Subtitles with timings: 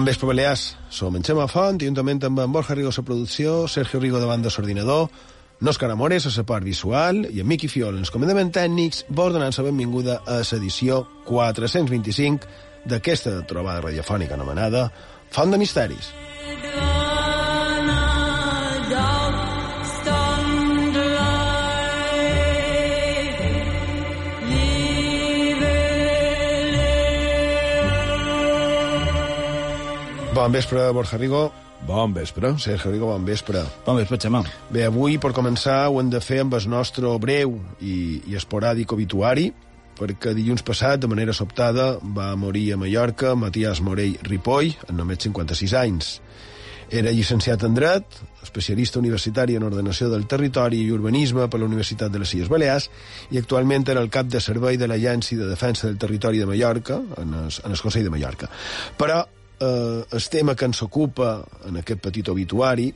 [0.00, 0.78] Bon vespre, Balears.
[0.88, 5.10] Som en Xema Font, juntament amb en Borja Rigo a producció, Sergio Rigo de l'ordinador,
[5.60, 9.30] Òscar Amores a la part visual i en Miqui Fiol en els comandaments tècnics, vos
[9.34, 12.48] donant la benvinguda a l'edició 425
[12.88, 14.88] d'aquesta trobada radiofònica anomenada
[15.28, 16.14] Font de Misteris.
[30.32, 31.50] Bon vespre, Borja Rigo.
[31.88, 32.52] Bon vespre.
[32.58, 33.64] Sergio Rigo, bon vespre.
[33.84, 34.44] Bon vespre, Xema.
[34.70, 38.94] Bé, avui, per començar, ho hem de fer amb el nostre breu i, i esporàdic
[38.94, 39.48] obituari,
[39.98, 45.18] perquè dilluns passat, de manera sobtada, va morir a Mallorca Matías Morell Ripoll, en només
[45.26, 46.12] 56 anys.
[46.94, 52.14] Era llicenciat en Dret, especialista universitari en ordenació del territori i urbanisme per la Universitat
[52.14, 52.88] de les Illes Balears
[53.30, 57.02] i actualment era el cap de servei de l'Agència de Defensa del Territori de Mallorca,
[57.18, 58.50] en el, en el Consell de Mallorca.
[58.98, 59.22] Però
[59.60, 62.90] eh, el tema que ens ocupa en aquest petit obituari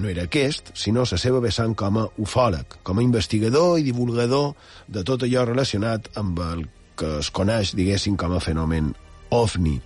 [0.00, 4.54] no era aquest, sinó la seva vessant com a ufòleg, com a investigador i divulgador
[4.88, 6.64] de tot allò relacionat amb el
[7.00, 8.92] que es coneix, diguéssim, com a fenomen
[9.36, 9.76] ovni.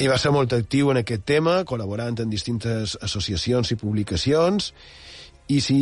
[0.00, 4.72] I va ser molt actiu en aquest tema, col·laborant en distintes associacions i publicacions,
[5.48, 5.78] i si,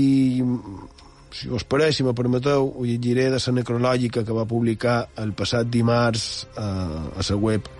[1.32, 5.32] si us pareix, si me permeteu, ho llegiré de la necrològica que va publicar el
[5.38, 7.70] passat dimarts eh, a la web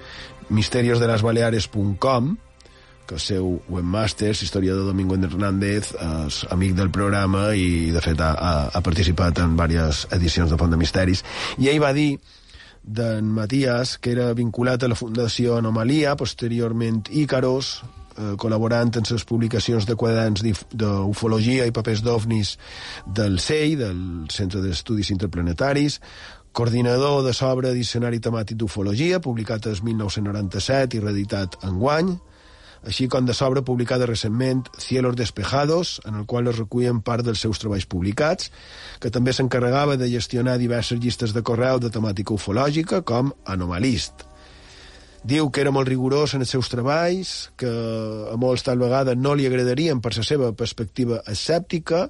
[0.53, 2.37] misteriosdelasbaleares.com
[3.07, 5.93] que el seu webmaster, historiador Domingo Hernández,
[6.27, 10.71] és amic del programa i, de fet, ha, ha participat en diverses edicions de Font
[10.71, 11.25] de Misteris.
[11.59, 12.21] I ell va dir
[12.83, 17.83] d'en Matías, que era vinculat a la Fundació Anomalia, posteriorment Ícaros,
[18.17, 20.43] eh, col·laborant en les publicacions de quaderns
[20.75, 22.57] d'ufologia i papers d'ovnis
[23.07, 26.01] del CEI, del Centre d'Estudis Interplanetaris,
[26.53, 32.13] coordinador de l'obra Diccionari temàtic d'ufologia, publicat el 1997 i reeditat enguany,
[32.85, 37.41] així com de l'obra publicada recentment Cielos despejados, en el qual es recullen part dels
[37.41, 38.51] seus treballs publicats,
[39.01, 44.27] que també s'encarregava de gestionar diverses llistes de correu de temàtica ufològica, com Anomalist.
[45.25, 49.37] Diu que era molt rigorós en els seus treballs, que a molts tal vegada no
[49.39, 52.09] li agradarien per la seva perspectiva escèptica,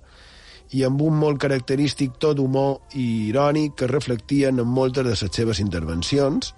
[0.73, 5.37] i amb un molt característic tot humor i irònic que reflectien en moltes de les
[5.37, 6.55] seves intervencions,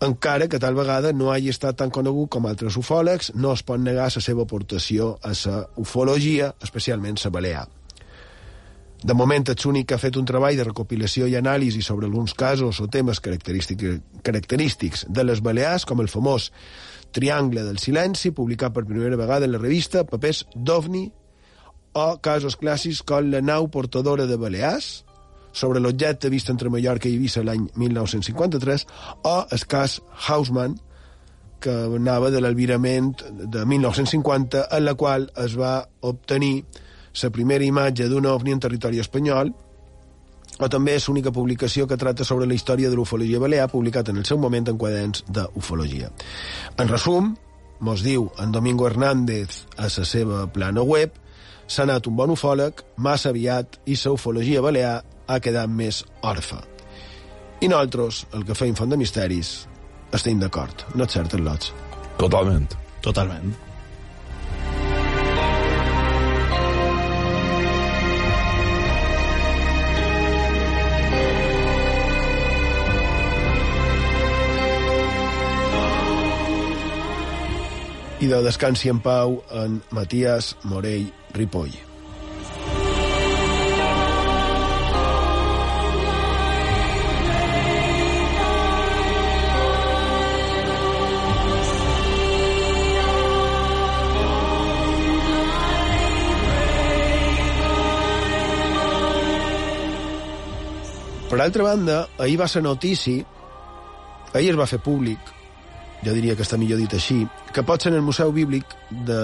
[0.00, 3.80] encara que tal vegada no hagi estat tan conegut com altres ufòlegs, no es pot
[3.82, 7.66] negar la seva aportació a la ufologia, especialment la balear.
[8.98, 12.34] De moment, és l'únic que ha fet un treball de recopilació i anàlisi sobre alguns
[12.34, 16.50] casos o temes característics de les Balears, com el famós
[17.14, 21.04] Triangle del Silenci, publicat per primera vegada en la revista Papers d'OVNI,
[21.98, 25.04] o casos clàssics com la nau portadora de Balears,
[25.52, 28.84] sobre l'objecte vist entre Mallorca i Eivissa l'any 1953,
[29.26, 30.76] o el cas Hausmann,
[31.58, 33.16] que anava de l'albirament
[33.50, 36.62] de 1950, en la qual es va obtenir
[37.18, 39.50] la primera imatge d'un ovni en territori espanyol,
[40.58, 44.18] o també és l'única publicació que tracta sobre la història de l'ufologia balear, publicat en
[44.22, 46.10] el seu moment en quaderns d'ufologia.
[46.78, 47.34] En resum,
[47.80, 51.14] mos diu en Domingo Hernández a la seva plana web,
[51.68, 54.96] s'ha anat un bon ufòleg, massa aviat, i la ufologia balear
[55.28, 56.62] ha quedat més orfa.
[57.60, 59.54] I nosaltres, el que feim Font de Misteris,
[60.14, 60.86] estem d'acord.
[60.94, 61.72] No és cert, Lots?
[62.18, 62.68] Totalment.
[63.02, 63.67] Totalment.
[78.18, 81.06] I de descansi en pau en Matías Morell
[81.36, 81.70] Ripoll.
[101.28, 103.22] Per altra banda, ahir va ser notícia,
[104.34, 105.37] ahir es va fer públic,
[106.04, 107.24] jo diria que està millor dit així,
[107.54, 109.18] que pot ser en el Museu Bíblic de,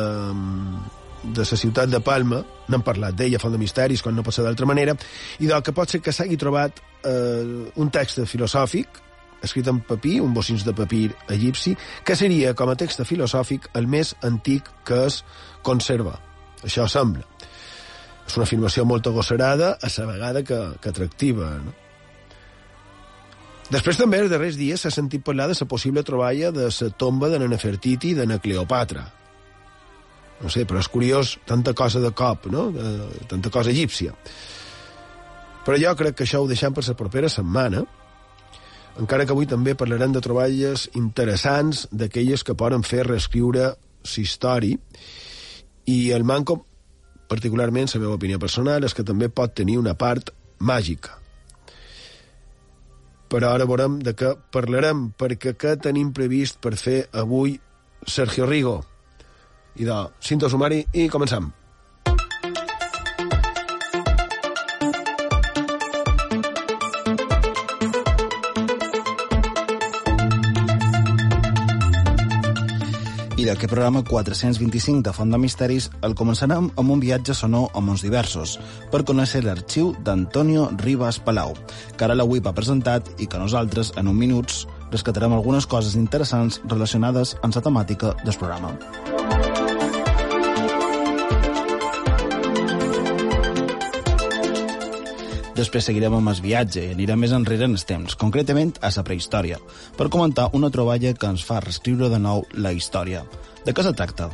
[1.23, 4.45] de la ciutat de Palma, n'hem parlat d'ella, Font de Misteris, quan no pot ser
[4.47, 4.97] d'altra manera,
[5.39, 9.01] i del que pot ser que s'hagi trobat eh, un text filosòfic,
[9.45, 11.75] escrit en papir, un bocins de papir egipci,
[12.05, 15.23] que seria, com a text filosòfic, el més antic que es
[15.63, 16.17] conserva.
[16.65, 17.27] Això sembla.
[18.25, 21.84] És una afirmació molt agosserada, a la vegada que, que atractiva, no?
[23.75, 27.31] Després també, els darrers dies, s'ha sentit parlar de la possible troballa de la tomba
[27.33, 29.03] de Nefertiti i de na Cleopatra.
[30.43, 32.69] No sé, però és curiós tanta cosa de cop, no?
[32.71, 32.93] De,
[33.31, 34.15] tanta cosa egípcia.
[35.65, 37.83] Però jo crec que això ho deixem per la propera setmana,
[39.01, 43.73] encara que avui també parlarem de troballes interessants d'aquelles que poden fer reescriure
[44.05, 44.79] història
[45.91, 46.61] i el manco,
[47.27, 50.31] particularment, la meva opinió personal, és que també pot tenir una part
[50.61, 51.24] màgica.
[53.35, 57.57] Però ara veurem de què parlarem, perquè què tenim previst per fer avui
[58.07, 58.77] Sergio Rigo.
[59.83, 61.49] I de cinto sumari i comencem.
[73.45, 78.01] D'aquest programa 425 de Font de Misteris el començarem amb un viatge sonor a mons
[78.07, 78.55] diversos
[78.93, 81.53] per conèixer l'arxiu d'Antonio Ribas Palau,
[81.93, 84.65] que ara l'avui va presentat i que nosaltres, en un minuts,
[84.95, 88.73] rescatarem algunes coses interessants relacionades amb la temàtica del programa.
[95.55, 99.05] Després seguirem amb el viatge i anirem més enrere en els temps, concretament a la
[99.07, 99.61] prehistòria,
[99.95, 103.23] per comentar una troballa que ens fa reescriure de nou la història.
[103.65, 104.33] De què se tracta?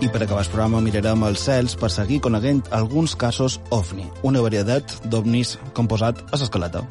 [0.00, 4.40] I per acabar el programa mirarem els cels per seguir coneguent alguns casos OVNI, una
[4.40, 6.86] varietat d'ovnis composat a l'escaleta.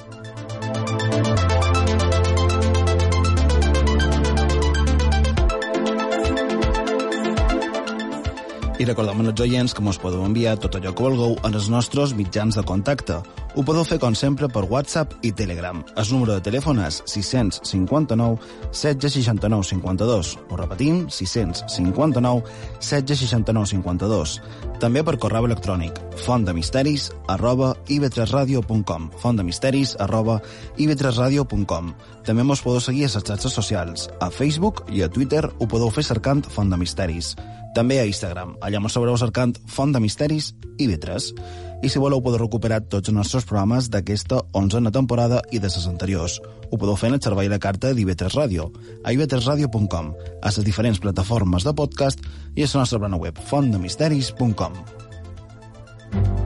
[8.85, 12.59] Recordem als oients que ens podeu enviar tot allò que vulgueu en els nostres mitjans
[12.59, 13.17] de contacte.
[13.55, 15.77] Ho podeu fer, com sempre, per WhatsApp i Telegram.
[15.95, 18.35] El número de telèfon és 659
[18.75, 20.31] 769 52.
[20.51, 22.43] Ho repetim, 659
[22.83, 24.35] 769 52.
[24.83, 30.41] També per correu electrònic fontdemisteris arroba ib3radio.com fontdemisteris arroba
[30.75, 31.93] ib3radio.com
[32.27, 34.09] També mos podeu seguir a les xarxes socials.
[34.19, 37.37] A Facebook i a Twitter ho podeu fer cercant Font de Misteris
[37.75, 38.55] també a Instagram.
[38.63, 41.33] Allà mos sabreu cercant Font de Misteris i Vetres.
[41.83, 45.87] I si voleu podeu recuperar tots els nostres programes d'aquesta 11a temporada i de les
[45.89, 46.39] anteriors.
[46.71, 48.69] Ho podeu fer en el servei de carta d'IV3 Ràdio,
[49.03, 52.23] a ib3radio.com, a les diferents plataformes de podcast
[52.55, 56.44] i a la nostra plana web, fontdemisteris.com.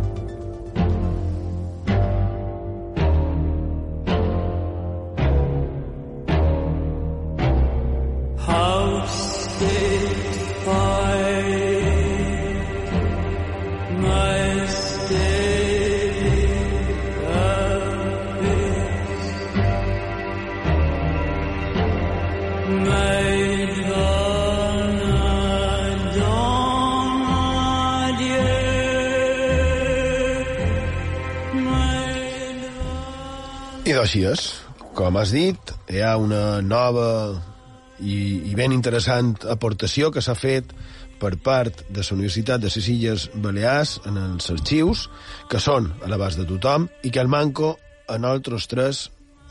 [33.99, 34.41] I d'així és.
[34.95, 37.07] Com has dit, hi ha una nova
[37.99, 40.71] i, i ben interessant aportació que s'ha fet
[41.19, 45.01] per part de la Universitat de les Illes Balears en els arxius,
[45.51, 47.73] que són a l'abast de tothom, i que el Manco,
[48.07, 49.01] a nosaltres tres,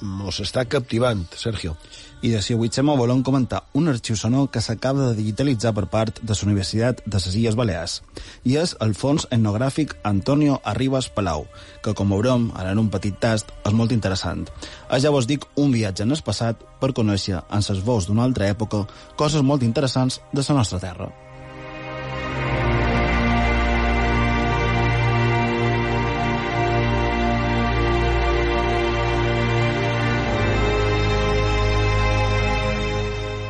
[0.00, 1.76] mos està captivant, Sergio.
[2.23, 5.87] I de si avui Xema volem comentar un arxiu sonor que s'acaba de digitalitzar per
[5.87, 8.00] part de la Universitat de les Illes Balears.
[8.45, 11.47] I és el fons etnogràfic Antonio Arribas Palau,
[11.83, 14.49] que com veurem ara en un petit tast és molt interessant.
[14.90, 18.26] És ja vos dic un viatge en el passat per conèixer en ses veus d'una
[18.26, 18.87] altra època
[19.17, 21.27] coses molt interessants de la nostra terra.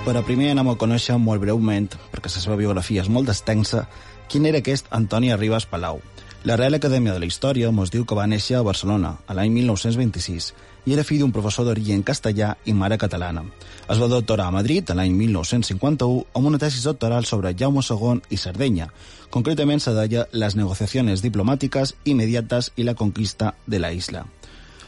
[0.09, 3.83] Però primer anem a conèixer molt breument, perquè la seva biografia és molt extensa,
[4.33, 5.99] quin era aquest Antoni Arribas Palau.
[6.49, 9.53] La Real Acadèmia de la Història mos diu que va néixer a Barcelona, a l'any
[9.53, 10.47] 1926,
[10.89, 13.43] i era fill d'un professor d'origen castellà i mare catalana.
[13.85, 18.41] Es va doctorar a Madrid l'any 1951 amb una tesis doctoral sobre Jaume II i
[18.41, 18.89] Sardenya.
[19.29, 24.25] Concretament se deia Les negociaciones diplomàtiques immediates i la conquista de la isla.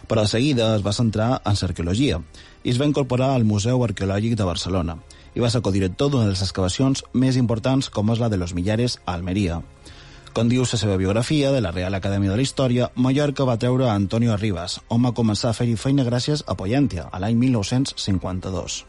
[0.08, 2.24] Però de seguida es va centrar en l'arqueologia
[2.64, 4.98] i es va incorporar al Museu Arqueològic de Barcelona
[5.34, 8.54] i va ser codirector d'una de les excavacions més importants com és la de los
[8.54, 9.60] Millares a Almeria.
[10.34, 13.88] Com diu la seva biografia de la Real Acadèmia de la Història, Mallorca va treure
[13.88, 18.84] a Antonio Arribas, on va començar a fer-hi feina gràcies a Pollentia, a l'any 1952.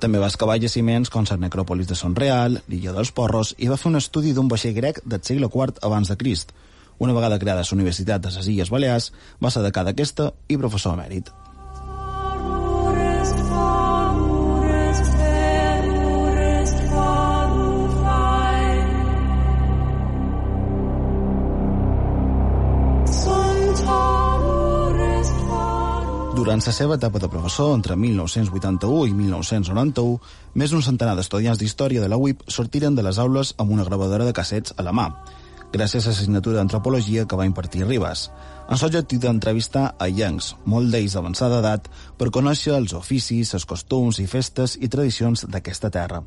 [0.00, 3.76] També va excavar jaciments com la necròpolis de Son Real, l'illa dels Porros, i va
[3.80, 6.52] fer un estudi d'un vaixell grec del segle IV abans de Crist.
[6.98, 10.96] Una vegada creada la Universitat de les Illes Balears, va ser decà d'aquesta i professor
[10.96, 11.32] emèrit.
[26.36, 30.18] Durant la seva etapa de professor, entre 1981 i 1991,
[30.60, 34.26] més d'un centenar d'estudiants d'història de la UIP sortiren de les aules amb una gravadora
[34.26, 35.06] de cassets a la mà,
[35.72, 38.26] gràcies a l'assignatura d'antropologia que va impartir Ribas.
[38.68, 41.88] Ens ha objectiu d'entrevistar a llencs, molt d'ells d'avançada edat,
[42.20, 46.20] per conèixer els oficis, els costums i festes i tradicions d'aquesta terra.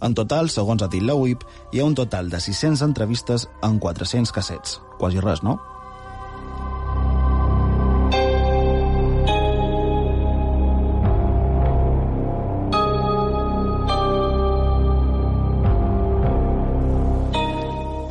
[0.00, 3.76] En total, segons ha dit la UIP, hi ha un total de 600 entrevistes en
[3.76, 4.80] 400 cassets.
[4.96, 5.58] Quasi res, no?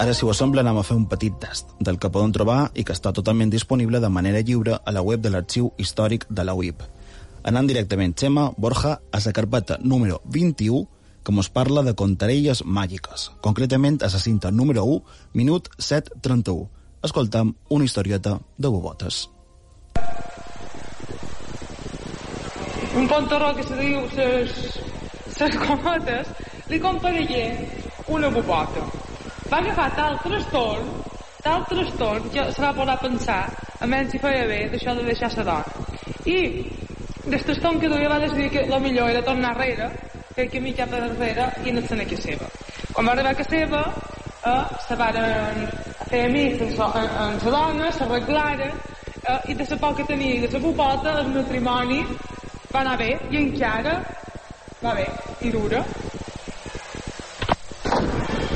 [0.09, 2.81] Ara, si ho sembla, anem a fer un petit test del que poden trobar i
[2.81, 6.55] que està totalment disponible de manera lliure a la web de l'Arxiu Històric de la
[6.57, 6.79] UIP.
[7.45, 10.79] Anant directament, Xema, Borja, a la carpeta número 21,
[11.21, 15.03] que ens parla de contarelles màgiques, concretament a la cinta número 1,
[15.37, 16.65] minut 7.31.
[17.05, 19.27] Escoltam una historieta de bobotes.
[22.97, 24.57] Un pantaló que se diu ses,
[25.37, 26.33] ses cometes,
[26.73, 27.45] li comparegué
[28.09, 28.87] una bobota
[29.49, 30.89] va agafar tal trastorn,
[31.43, 33.41] tal trastorn, que se va posar a pensar
[33.79, 35.87] a menys si feia bé d'això de deixar la dona.
[36.25, 36.37] I
[37.25, 39.89] del trastorn que duia va decidir que el millor era tornar enrere,
[40.35, 42.49] fer el camí cap enrere i anar a casa seva.
[42.93, 43.81] Quan va arribar a casa seva,
[44.45, 45.19] eh, se van
[46.11, 48.77] fer amics amb, amb la dona, s'arreglaren,
[49.23, 52.05] eh, i de la por que tenia de la popota, el matrimoni
[52.73, 53.97] va anar bé, i encara
[54.83, 55.09] va bé,
[55.41, 55.83] i dura.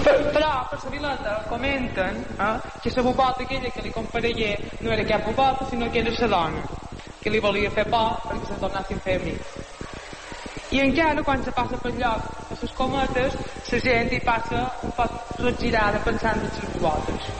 [0.03, 5.05] Però, per la vileta, comenten eh, que la bobota aquella que li comparegué no era
[5.07, 6.63] cap bobota, sinó que era la dona,
[7.21, 9.47] que li volia fer por perquè se tornessin fer amics.
[10.73, 13.39] I encara, quan se passa per lloc a les cometes,
[13.71, 17.31] la gent hi passa un poc regirada pensant en les bobotes.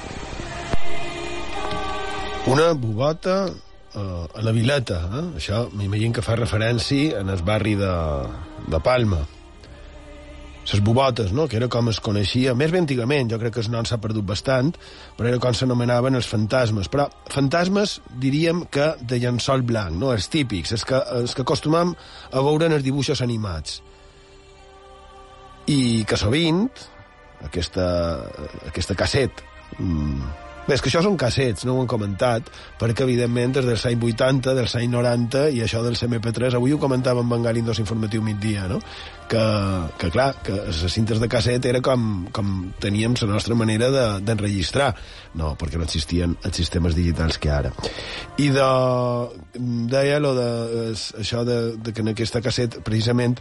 [2.53, 5.27] Una bobota eh, a la Vileta, eh?
[5.41, 7.95] això m'imagino que fa referència en el barri de,
[8.67, 9.23] de Palma
[10.71, 11.47] les bobotes, no?
[11.47, 14.25] que era com es coneixia, més ben antigament, jo crec que el nom s'ha perdut
[14.27, 14.71] bastant,
[15.17, 16.89] però era com s'anomenaven els fantasmes.
[16.91, 20.13] Però fantasmes diríem que de llençol blanc, no?
[20.15, 21.95] els típics, els que, els que acostumam
[22.31, 23.81] a veure en els dibuixos animats.
[25.71, 26.65] I que sovint,
[27.43, 27.85] aquesta,
[28.71, 29.43] aquesta casset,
[29.77, 32.47] mmm, Bé, és que això són cassets, no ho han comentat,
[32.79, 36.79] perquè, evidentment, des dels anys 80, dels anys 90, i això del CMP3, avui ho
[36.79, 38.79] comentàvem en Bengali en dos informatiu migdia, no?
[39.27, 39.43] Que,
[39.99, 43.89] que clar, que les cintes de casset era com, com teníem la nostra manera
[44.23, 44.91] d'enregistrar.
[44.93, 47.71] De, no, perquè no existien els sistemes digitals que ara.
[48.39, 48.67] I de,
[49.91, 50.47] deia lo de,
[51.19, 53.39] això de, de que en aquesta casset, precisament,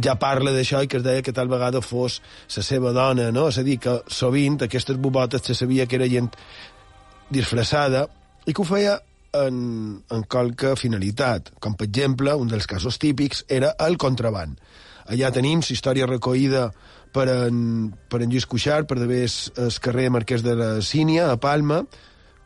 [0.00, 2.20] ja parla d'això i que es deia que tal vegada fos
[2.56, 3.48] la seva dona, no?
[3.52, 6.30] És a dir, que sovint aquestes bobotes se sabia que era gent
[7.32, 8.06] disfressada
[8.46, 8.98] i que ho feia
[9.32, 14.58] en, en qualque finalitat, com per exemple, un dels casos típics era el contraband.
[15.10, 16.68] Allà tenim la història recollida
[17.12, 21.38] per en, per en Lluís Cuixart, per d'haver el carrer Marquès de la Sínia, a
[21.40, 21.82] Palma,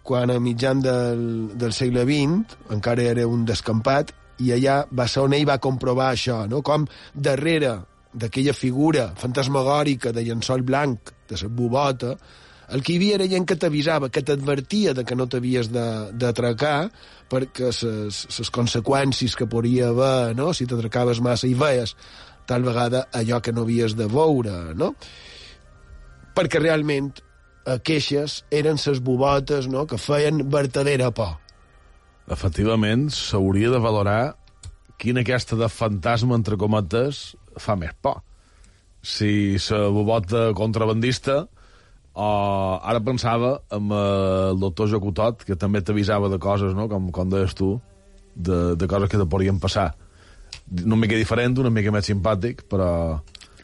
[0.06, 1.26] quan a mitjan del,
[1.58, 6.12] del segle XX encara era un descampat, i allà va ser on ell va comprovar
[6.12, 6.62] això, no?
[6.62, 7.78] com darrere
[8.16, 12.14] d'aquella figura fantasmagòrica de llençol blanc, de la bubota,
[12.68, 16.90] el que hi havia era gent que t'avisava, que t'advertia de que no t'havies d'atracar,
[17.30, 20.52] perquè les conseqüències que podria haver, no?
[20.54, 21.94] si t'atracaves massa i veies
[22.46, 24.92] tal vegada allò que no havies de veure, no?
[26.36, 27.10] Perquè realment
[27.66, 29.86] a queixes eren ses bobotes no?
[29.90, 31.36] que feien vertadera por.
[32.30, 34.36] Efectivament, s'hauria de valorar
[34.98, 38.22] quina aquesta de fantasma, entre cometes, fa més por.
[39.06, 41.44] Si la bobota contrabandista
[42.16, 42.26] o
[42.80, 46.88] ara pensava amb el doctor Jocutot, que també t'avisava de coses, no?
[46.88, 47.74] com, com deies tu,
[48.34, 49.90] de, de coses que te podrien passar.
[50.82, 52.88] Una mica diferent, una mica més simpàtic, però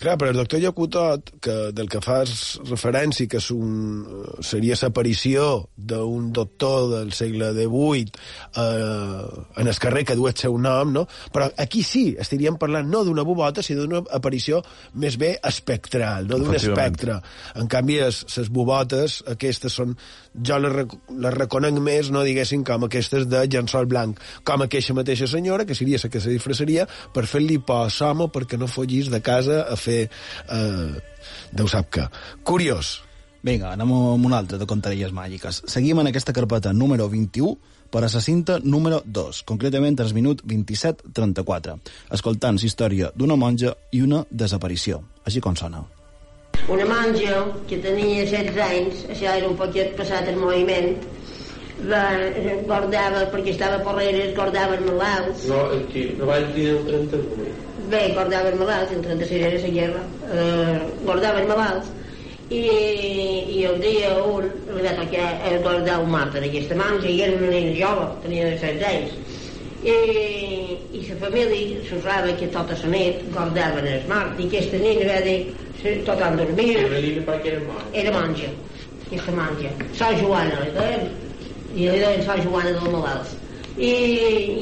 [0.02, 4.02] Clar, però el doctor Llocutot, que del que fas referència, que és un,
[4.42, 5.44] seria l'aparició
[5.76, 11.04] d'un doctor del segle XVIII eh, en el carrer que du el seu nom, no?
[11.30, 14.58] però aquí sí, estaríem parlant no d'una bubota, sinó d'una aparició
[14.98, 17.20] més bé espectral, no d'un espectre.
[17.62, 19.94] En canvi, les bubotes, aquestes són...
[20.32, 24.96] Jo les, rec les reconec més, no diguéssim, com aquestes de llençol blanc, com aquesta
[24.96, 29.10] mateixa senyora, que seria la que se disfressaria per fer-li por a perquè no fogis
[29.12, 30.08] de casa a fer
[30.48, 31.00] eh,
[31.52, 32.08] Déu sap que.
[32.42, 33.00] Curiós.
[33.42, 35.62] Vinga, anem amb una altra de contarelles màgiques.
[35.66, 37.56] Seguim en aquesta carpeta número 21
[37.92, 41.74] per a la cinta número 2, concretament el minut 27-34,
[42.18, 45.02] escoltant la història d'una monja i una desaparició.
[45.26, 45.82] Així com sona.
[46.70, 50.92] Una monja que tenia 16 anys, això era un poquet passat el moviment,
[51.88, 52.02] va,
[52.68, 55.48] guardava, perquè estava a Porreres, guardava els malalts.
[55.50, 57.56] No, aquí, no vaig dir el 38.
[57.90, 61.90] Bé, guardava els malalts, el 36 era la guerra, eh, guardava els malalts,
[62.52, 62.62] i,
[63.58, 67.24] i el dia un li va tocar eh, guardar un mart en aquesta manja, i
[67.26, 69.41] era una nena jove, tenia 16 anys.
[69.82, 69.94] I,
[70.94, 75.20] i la família s'usava que tota la nit guardaven el mart, i aquesta nena va
[75.24, 75.38] dir,
[75.80, 77.00] "Sí, tot han dormit, Era
[77.42, 77.82] era mal.
[77.92, 78.50] era monja,
[79.34, 79.70] monja.
[79.98, 81.08] Sa Joana, li deien,
[81.74, 83.34] i li deien Sa Joana dels malalts.
[83.76, 83.90] I,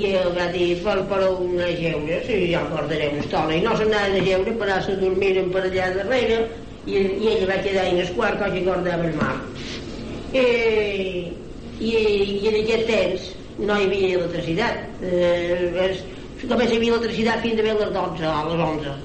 [0.00, 3.54] i ell va dir, per, per una geure, sí, ja guardaré una estona.
[3.54, 6.48] I no s'anaven a geure, però se dormiren per allà darrere,
[6.86, 9.36] i, i ella va quedar en el quart que guardava el mar.
[10.32, 10.46] I,
[11.80, 11.92] i,
[12.40, 13.28] i en aquest temps
[13.66, 14.88] no hi havia electricitat.
[15.02, 15.92] Eh,
[16.48, 18.98] només hi havia electricitat fins a les 12 a les 11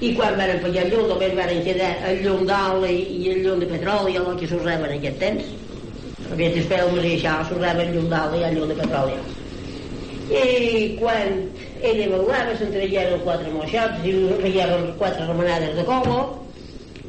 [0.00, 3.38] i quan van pagar el llum només van quedar el llum d'alt i, i el
[3.44, 5.46] llum de petroli el que s'usava en aquest temps.
[6.34, 9.16] Aquest espelmes i això s'usava el llum d'alt i el llum de petroli.
[10.26, 11.38] I quan
[11.80, 16.18] ella veulava s'entrellaven quatre moixots i feien quatre remenades de colo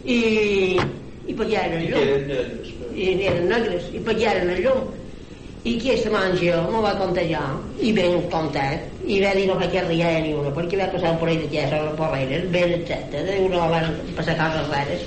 [0.05, 0.19] i,
[1.27, 2.47] i pagaven el I llum.
[2.95, 4.87] i eren negres i pagaren el llum
[5.67, 7.45] i aquesta manja me va contagiar
[7.83, 11.19] i ben contat i va dir no faig riar ni una perquè va passar un
[11.23, 15.03] parell de ties a les porreres ben etc i no van passar coses rares.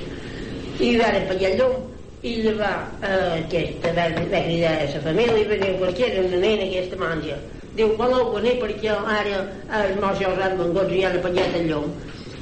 [0.81, 1.79] I van pagar el llum.
[2.21, 6.43] I llavors eh, aquesta va, va cridar a la família i va dir qualsevol una
[6.45, 7.39] nena aquesta manja
[7.79, 9.41] diu voleu venir perquè ara
[9.81, 11.89] els meus jocs han vengut i han apagat el llum.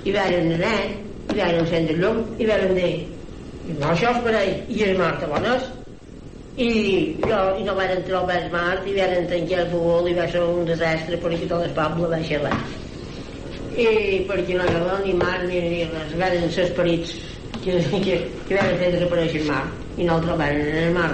[0.05, 0.77] I van anar
[1.35, 2.93] i van encendre el llum i van dir
[3.69, 4.55] no, això és per ell.
[4.73, 5.78] I el Marta bones.
[6.59, 6.71] I,
[7.23, 10.43] jo, i no van trobar el Mart i van tancar el bugol i va ser
[10.43, 12.57] un desastre perquè tot el poble va xerrar.
[13.79, 17.15] I perquè no havia ni mar ni, ni res, van ser esperits
[17.63, 18.19] que, que,
[18.49, 19.65] que van fer desaparèixer el mar
[19.99, 21.13] i no el trobaren en el mar.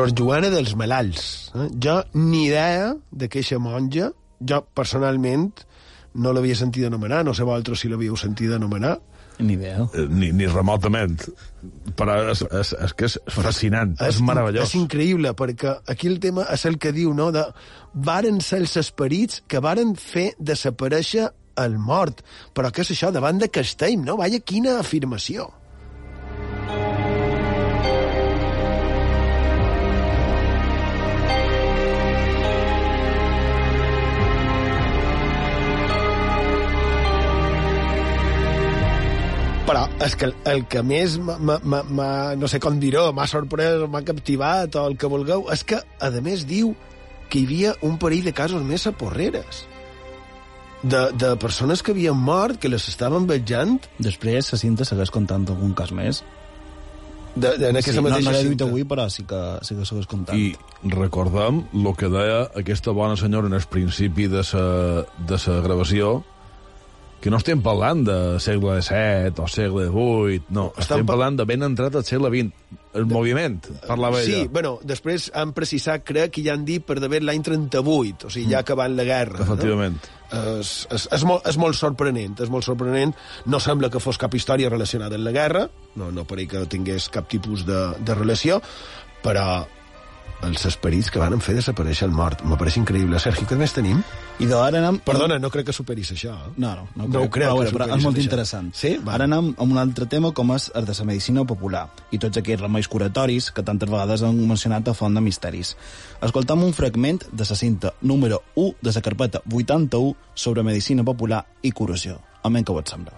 [0.00, 1.24] Sor Joana dels Malalts.
[1.52, 1.66] Eh?
[1.76, 4.06] Jo ni idea de que eixa monja,
[4.40, 5.50] jo personalment
[6.16, 8.94] no l'havia sentit anomenar, no sé vosaltres si l'havíeu sentit anomenar.
[9.44, 9.84] Ni idea.
[9.92, 11.20] Eh, Ni, ni remotament.
[12.00, 14.70] Però és, és, és que és fascinant, és, és meravellós.
[14.70, 17.44] És increïble, perquè aquí el tema és el que diu, no?, de
[17.92, 21.28] varen ser els esperits que varen fer desaparèixer
[21.60, 22.24] el mort.
[22.56, 24.16] Però què és això, davant de Castell, no?
[24.20, 25.50] Vaya, quina afirmació.
[40.00, 42.10] És que el, que més m'ha,
[42.40, 46.10] no sé com dir-ho, m'ha sorprès, m'ha captivat o el que vulgueu, és que, a
[46.24, 46.72] més, diu
[47.30, 49.66] que hi havia un parell de casos més a Porreres.
[50.82, 55.44] De, de persones que havien mort, que les estaven vetjant, Després, la cinta segueix contant
[55.52, 56.22] algun cas més.
[57.36, 58.64] de, de, en Sí, aquesta no, no mateixa l'he dit cinta.
[58.64, 60.40] avui, però sí que, sí que segueix contant.
[60.40, 60.56] I
[60.96, 64.64] recordem el que deia aquesta bona senyora en el principi de sa,
[65.28, 66.22] de sa gravació,
[67.20, 71.36] que no estem parlant de segle XVII o segle XVIII, no, Estem estem par- parlant
[71.36, 72.52] de ben entrat al segle XX.
[72.98, 74.48] El moviment, parlava Sí, ella.
[74.50, 78.50] bueno, després han precisat, crec, que ja han dit per d'haver l'any 38, o sigui,
[78.50, 79.44] ja acabant la guerra.
[79.44, 80.00] Efectivament.
[80.32, 80.58] No?
[80.58, 83.14] És, és, és, molt, és molt sorprenent, és molt sorprenent.
[83.46, 87.08] No sembla que fos cap història relacionada amb la guerra, no, no pareix que tingués
[87.14, 88.58] cap tipus de, de relació,
[89.22, 89.66] però
[90.42, 92.40] els esperits que van fer desaparèixer el mort.
[92.48, 93.18] Me pareix increïble.
[93.20, 94.00] Sergi, què més tenim?
[94.40, 94.98] I d'ara anem...
[95.04, 96.32] Perdona, no crec que superis això.
[96.32, 96.52] eh?
[96.56, 98.24] No, no, no, No ho crec Però, però és molt això.
[98.24, 98.70] interessant.
[98.74, 98.94] Sí?
[99.04, 99.14] Va.
[99.18, 102.40] Ara anem amb un altre tema com és el de la medicina popular i tots
[102.40, 105.76] aquells remeis curatoris que tantes vegades han mencionat a Font de Misteris.
[106.22, 111.44] Escoltam un fragment de la cinta número 1 de la carpeta 81 sobre medicina popular
[111.62, 112.20] y curació.
[112.42, 113.12] Amén que vos sembla.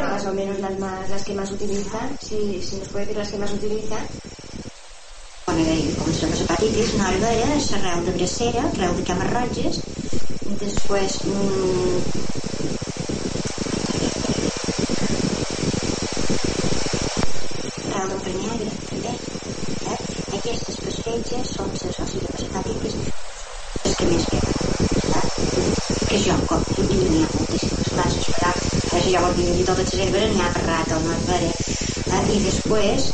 [0.00, 3.30] más o menos las más las que más utilizan si, si nos puede decir las
[3.30, 3.98] que más utilizan
[5.50, 9.78] Bueno, i com són les hepatitis, Norbera, Serreu de Bracera, Creu de Cames Roges,
[10.60, 11.98] després mmm.
[19.00, 19.16] Eh?
[19.90, 19.98] Eh?
[29.58, 32.22] I totes les herbes, n'hi ha per rata no és eh?
[32.30, 33.10] I després,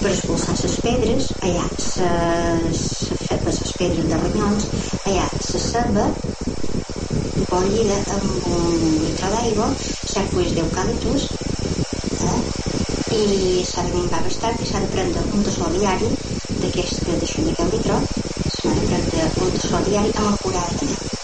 [0.00, 2.80] per expulsar les pedres, hi ha les,
[3.46, 4.68] les pedres de ronyons,
[5.04, 5.28] ha la
[5.66, 6.06] ceba,
[7.50, 11.28] pollida amb un litre d'aigua, set fulls d'eucaliptus,
[12.30, 12.40] eh?
[13.20, 16.12] i s'ha de menjar bastant i s'ha de prendre un tassó diari
[16.62, 18.02] d'aquest d'això de cada litre
[18.56, 21.19] s'ha de prendre un tassó diari amb el curat també després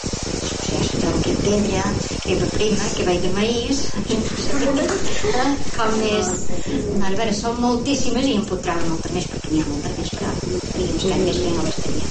[1.35, 1.83] troba
[2.23, 3.83] que prima, que va de maïs
[5.77, 6.31] com és
[7.07, 10.15] a veure, són moltíssimes i en puc treure molta més perquè n'hi ha molta més
[10.17, 12.05] però faríem estar més bé no l'estaria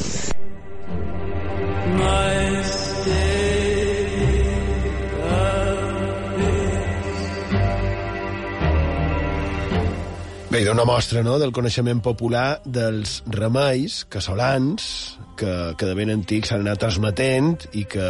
[10.55, 16.11] Bé, hi una mostra no, del coneixement popular dels remeis casolans que, que de ben
[16.13, 18.07] antics s'han anat transmetent i que,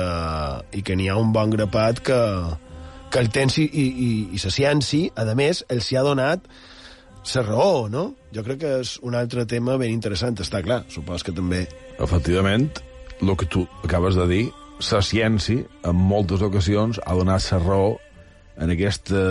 [0.75, 2.21] i que n'hi ha un bon grapat que,
[3.11, 6.47] que el temps i, i, i, i la ciència, a més, els hi ha donat
[7.33, 8.05] la raó, no?
[8.35, 10.83] Jo crec que és un altre tema ben interessant, està clar.
[10.93, 11.65] Supos que també...
[11.97, 12.69] Efectivament,
[13.21, 14.43] el que tu acabes de dir,
[14.91, 17.93] la ciència, en moltes ocasions, ha donat la raó
[18.57, 19.21] en, aquesta,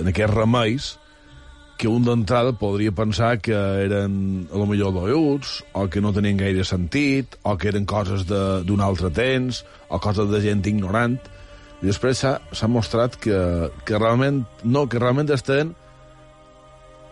[0.00, 0.96] en aquests remeis
[1.78, 6.40] que un d'entrada podria pensar que eren a lo millor dolluts, o que no tenien
[6.40, 11.14] gaire sentit, o que eren coses d'un altre temps, o coses de gent ignorant.
[11.78, 13.38] I després s'ha mostrat que,
[13.86, 15.70] que realment no, que realment estan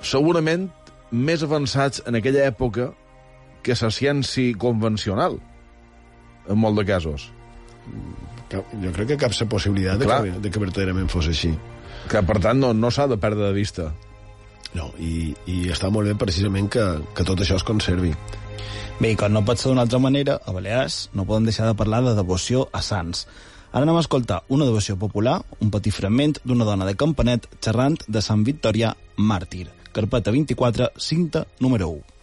[0.03, 0.67] segurament
[1.15, 2.91] més avançats en aquella època
[3.63, 5.39] que la ciència convencional,
[6.51, 7.29] en molt de casos.
[8.51, 10.21] Cap, jo crec que cap la possibilitat de Clar.
[10.27, 11.55] que, de que verdaderament fos així.
[12.11, 13.89] Que, per tant, no, no s'ha de perdre de vista.
[14.75, 18.15] No, i, i està molt bé precisament que, que tot això es conservi.
[18.97, 21.77] Bé, i com no pot ser d'una altra manera, a Balears no podem deixar de
[21.77, 23.27] parlar de devoció a sants.
[23.73, 28.01] Ara anem a escoltar una devoció popular, un petit fragment d'una dona de Campanet xerrant
[28.09, 29.67] de Sant Victorià Màrtir.
[29.93, 32.16] Carpeta 24, cinta número 1.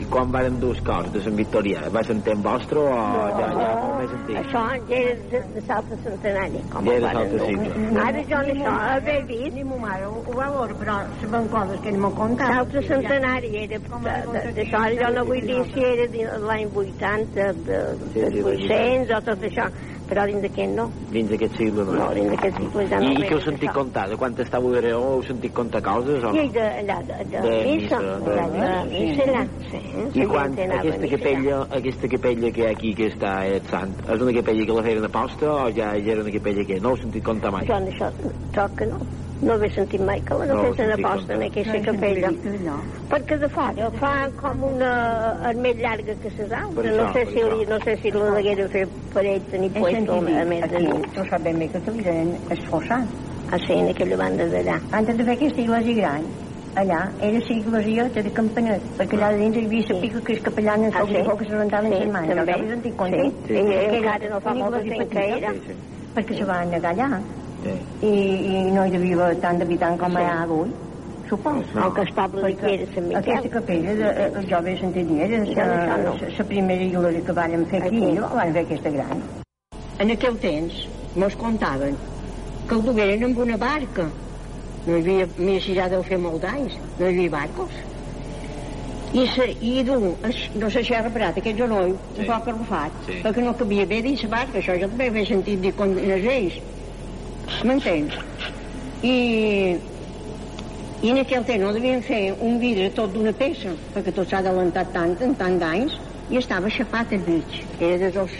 [0.00, 1.82] I quan varen dur els cors de Sant Victorià?
[1.92, 2.92] Va ser en temps vostre o
[3.36, 4.38] ja, ja molt més antic?
[4.40, 6.62] Això ja era de, de l'altre centenari.
[6.72, 7.40] Com Ja era dur.
[7.44, 7.74] segle.
[8.06, 9.52] Ara jo això haver vist...
[9.58, 12.54] Ni mo mare ho, va veure, però sabem coses que no m'ho contat.
[12.54, 17.52] L'altre centenari era de- de- d'això, jo no vull dir si era de l'any 80,
[17.68, 17.80] de,
[18.14, 19.68] Sí, de sí, 800 o tot això,
[20.10, 20.88] però dins d'aquest no.
[21.14, 21.94] Dins d'aquest segle no.
[22.00, 23.76] No, dins d'aquest segle ja no I, i què heu sentit això.
[23.78, 24.04] contar?
[24.10, 26.44] De quan estàveu a Aragó heu sentit contar coses o no?
[26.56, 29.82] de, allà, de, de, De missa, missa, de, de- de missa allà, sí.
[30.20, 33.94] I quan aquesta capella, aquesta capella que hi ha aquí que està a Et Sant,
[34.08, 36.80] és una capella que la feien a posta o ja, ja era una capella que
[36.80, 37.66] no heu sentit contar mai?
[37.70, 38.10] Jo en això,
[38.56, 38.98] jo que no.
[39.40, 42.30] No he sentit mai que la No ho no posta en aquesta capella.
[43.10, 44.90] Perquè de fora fa com una...
[45.56, 46.96] més llarga que les Per altres.
[46.98, 50.20] No sé, si, li- no sé si la deguera fer per ell tenir puesto a
[50.44, 51.08] més de nit.
[51.14, 53.08] tu saps ben bé que t'havien esforçat.
[53.56, 54.76] Així, en aquella banda d'allà.
[54.92, 56.28] Antes de fer aquesta iglesia gran,
[56.76, 60.42] allà era la iglesieta de Campanet, perquè allà dins hi havia la pica que els
[60.44, 61.24] capellans Ah, ah, sí?
[61.40, 62.28] que se rentaven Sí, les mans.
[62.28, 62.54] també.
[63.48, 65.52] Sí, sí, encara era no fa una molt de iglesia temps que petita, era.
[65.52, 65.74] Sí, sí.
[66.14, 67.08] Perquè se van negar allà
[67.62, 67.72] Sí.
[68.06, 68.12] i,
[68.56, 70.70] i no hi devia haver tant d'habitants com hi ha avui,
[71.28, 71.66] supos.
[71.74, 73.18] No, que el poble d'aquí era Sant Miquel.
[73.20, 76.14] Aquesta capella, de, eh, jo havia sentit dir, era Ja d'això no.
[76.22, 78.12] la, la primera iglesia que van fer aquí, Aquí.
[78.18, 79.22] no van fer aquesta gran.
[80.00, 80.80] En aquell temps
[81.16, 81.96] mos contaven
[82.66, 84.08] que el dugueren amb una barca.
[84.86, 87.70] No hi havia, si ja deu fer molt d'anys, no hi havia barcos.
[89.12, 89.80] I, se, i
[90.28, 92.20] es- no sé si ha reparat, aquest genoll, Sí.
[92.22, 93.20] un poc arrufat, Sí.
[93.24, 96.10] perquè no cabia bé dins la barca, això jo també havia sentit dir quan en
[96.12, 96.24] els
[97.50, 97.64] ells.
[97.64, 98.14] M'entens?
[99.02, 99.76] I,
[101.02, 104.38] i en aquell temps no devien fer un vidre tot d'una peça, perquè tot s'ha
[104.44, 105.96] adelantat tant, en tant d'anys,
[106.30, 108.30] i estava aixafat el mig, era de dos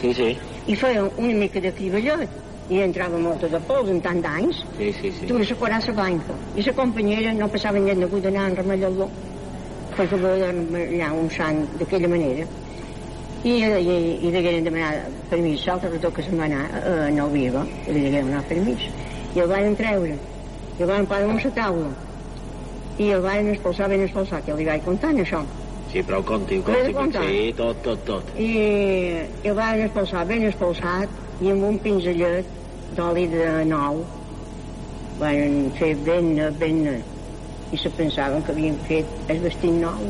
[0.00, 0.30] Sí, sí.
[0.66, 2.28] i feia una mica de criballet
[2.70, 3.18] i entrava
[3.52, 5.26] de pols en tant d'anys Sí, sí, sí.
[5.26, 9.08] tu la corassa blanca i la companyera no passava ni de hagut d'anar a remellar-lo
[9.96, 12.46] perquè volia allà un sant d'aquella manera
[13.44, 17.30] i, i, i degueren demanar permís l'altre retó que se'n va anar a, a Nou
[17.32, 17.62] Viva.
[17.86, 18.84] I li degueren demanar permís
[19.34, 20.16] i el van treure
[20.78, 21.90] i el van parar amb la taula
[23.00, 25.40] i el van expulsar ben expulsat que li vaig contant això
[25.90, 27.22] Sí, però conti, L'he conti, de contar?
[27.26, 28.28] sí, tot, tot, tot.
[28.38, 28.50] i
[29.42, 32.46] el van expulsar ben expulsat i amb un pinzellet
[32.94, 34.04] d'oli de nou.
[35.18, 36.28] Van fer ben
[36.60, 36.78] ben
[37.72, 40.06] i se pensaven que havien fet el vestit nou.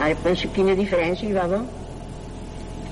[0.00, 1.62] Ara penso quina diferència hi va haver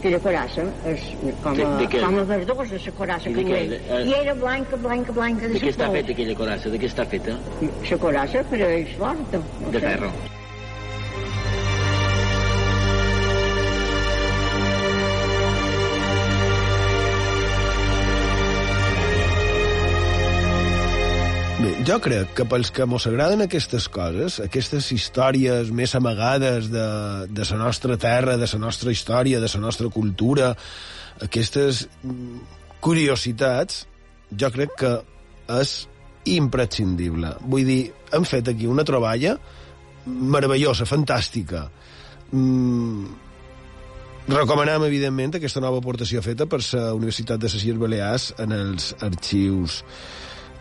[0.02, 1.04] aquella corassa és
[1.44, 2.00] com De- a, de què?
[2.02, 3.58] com a verdosa la corassa I que de hi què?
[3.60, 3.70] havia.
[3.70, 6.70] De- eh, i era blanca, blanca, blanca de, De què està la feta aquella corassa?
[6.74, 7.38] De què està feta?
[7.62, 9.86] la corassa però és forta no De sé.
[9.86, 10.10] ferro.
[21.86, 26.84] Jo crec que pels que mos agraden aquestes coses, aquestes històries més amagades de,
[27.26, 30.52] de la nostra terra, de la nostra història, de la nostra cultura,
[31.24, 32.38] aquestes mm,
[32.84, 33.86] curiositats,
[34.38, 34.92] jo crec que
[35.58, 35.74] és
[36.30, 37.34] imprescindible.
[37.50, 37.80] Vull dir,
[38.14, 39.34] hem fet aquí una troballa
[40.06, 41.64] meravellosa, fantàstica.
[42.30, 43.06] Mm,
[44.30, 49.82] recomanem, evidentment, aquesta nova aportació feta per la Universitat de les Balears en els arxius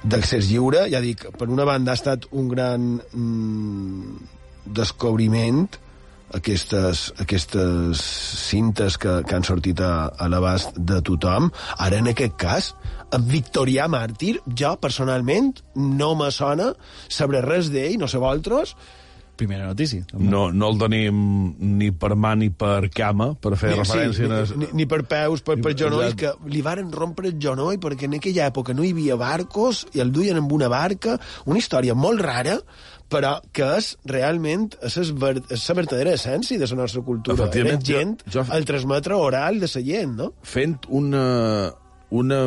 [0.03, 0.87] d'accés lliure.
[0.91, 4.19] Ja dic, per una banda ha estat un gran mm,
[4.65, 5.65] descobriment
[6.37, 8.01] aquestes, aquestes
[8.47, 11.51] cintes que, que han sortit a, a l'abast de tothom.
[11.77, 12.71] Ara, en aquest cas,
[13.11, 16.71] en Victorià Màrtir, jo, personalment, no me sona,
[17.11, 18.75] sabré res d'ell, no sé vosaltres,
[19.41, 20.03] Primera notícia.
[20.13, 21.17] No, no el tenim
[21.79, 24.45] ni per mà ni per cama, per fer Ni- referència.
[24.45, 26.15] sí, ni, ni, ni per peus, per, per exacte.
[26.21, 30.03] que li varen rompre el genoll perquè en aquella època no hi havia barcos i
[30.03, 31.17] el duien amb una barca,
[31.49, 32.59] una història molt rara,
[33.11, 37.33] però que és realment és, la verdadera essència de la nostra cultura.
[37.35, 40.33] Efectivament, És gent, jo- jo- el transmetre oral de la gent, no?
[40.43, 41.73] fent una,
[42.11, 42.43] una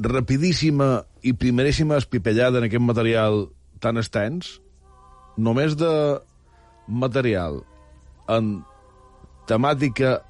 [0.00, 3.48] rapidíssima i primeríssima espipellada en aquest material
[3.82, 4.61] tan extens,
[5.36, 5.92] només de
[6.88, 7.62] material
[8.28, 8.60] en
[9.48, 10.20] temàtica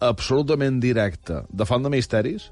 [0.00, 2.50] absolutament directa de font de misteris,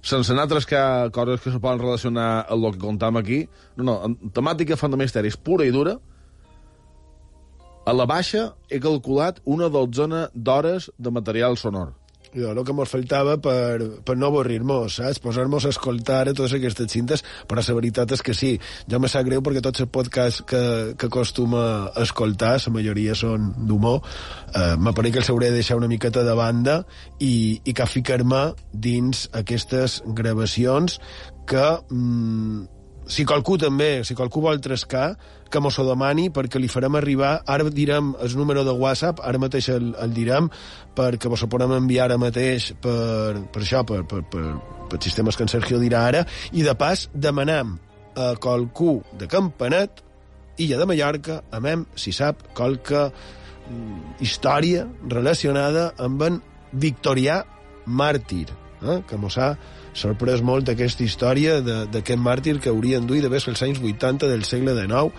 [0.00, 3.42] sense anar a trascar coses que se poden relacionar amb el que contam aquí,
[3.76, 5.98] no, no, en temàtica font de misteris pura i dura,
[7.84, 11.94] a la baixa he calculat una dotzena d'hores de material sonor.
[12.30, 15.18] Jo, el que mos faltava per, per no avorrir-nos, saps?
[15.22, 18.52] Posar-nos a escoltar a totes aquestes cintes, però la veritat és que sí.
[18.90, 20.62] Jo me sap greu perquè tots els podcasts que,
[20.94, 24.02] que acostuma a escoltar, la majoria són d'humor,
[24.54, 26.84] eh, m'apareix que els hauré de deixar una miqueta de banda
[27.18, 31.00] i, i que ficar-me dins aquestes gravacions
[31.50, 31.66] que...
[31.90, 32.79] Mm,
[33.10, 35.16] si qualcú també, si qualcú vol trescar,
[35.50, 39.40] que mos ho demani perquè li farem arribar, ara direm el número de WhatsApp, ara
[39.42, 40.48] mateix el, el direm,
[40.96, 44.44] perquè vos ho podem enviar ara mateix per, per això, per, per, per,
[44.90, 47.74] per sistemes que en Sergio dirà ara, i de pas demanem
[48.14, 50.04] a qualcú de Campanet,
[50.60, 57.40] Illa de Mallorca, a mem, si sap, qualque mm, història relacionada amb en Victorià
[57.86, 58.46] Màrtir,
[58.82, 59.02] eh?
[59.08, 59.56] que mos ha
[59.92, 64.44] sorprès molt aquesta història de- d'aquest màrtir que haurien duit d'haver els anys 80 del
[64.44, 65.10] segle XIX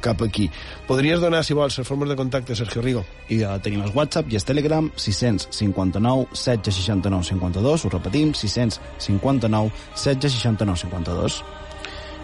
[0.00, 0.46] cap aquí.
[0.88, 3.02] Podries donar, si vols, les formes de contacte, Sergio Rigo?
[3.28, 9.70] I uh, tenim el WhatsApp i el Telegram 659 16 69 52, ho repetim, 659
[9.94, 11.42] 16 69 52.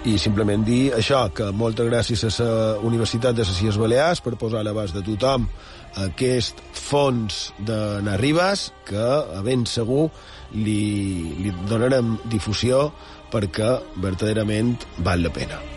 [0.07, 4.37] i simplement dir això, que moltes gràcies a la Universitat de les Illes Balears per
[4.39, 5.49] posar a l'abast de tothom
[6.05, 9.07] aquest fons de Narribas que
[9.39, 10.09] a ben segur
[10.55, 10.81] li,
[11.41, 12.91] li donarem difusió
[13.33, 15.76] perquè verdaderament val la pena.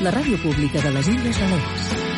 [0.00, 2.09] La ràdio pública de les Illes Balears.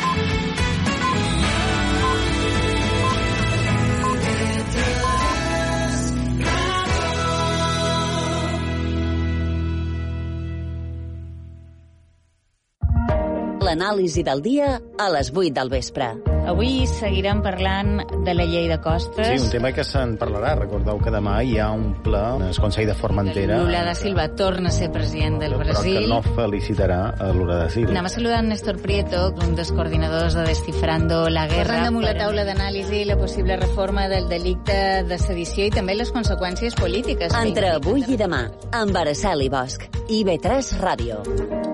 [13.73, 16.05] L'anàlisi del dia a les 8 del vespre.
[16.45, 19.25] Avui seguirem parlant de la llei de costes.
[19.25, 20.51] Sí, un tema que se'n parlarà.
[20.59, 24.27] Recordeu que demà hi ha un ple en el Consell de Formentera Lula da Silva
[24.37, 26.07] torna a ser president del però que Brasil.
[26.11, 27.89] no felicitarà a Lula da Silva.
[27.95, 31.63] Anem a saludar en Néstor Prieto, un dels coordinadors de Descifrando la Guerra.
[31.63, 36.13] Parlant damunt la taula d'anàlisi la possible reforma del delicte de sedició i també les
[36.13, 37.33] conseqüències polítiques.
[37.33, 39.89] que Entre avui i demà, amb Araceli Bosch.
[40.09, 41.72] IB3 Ràdio.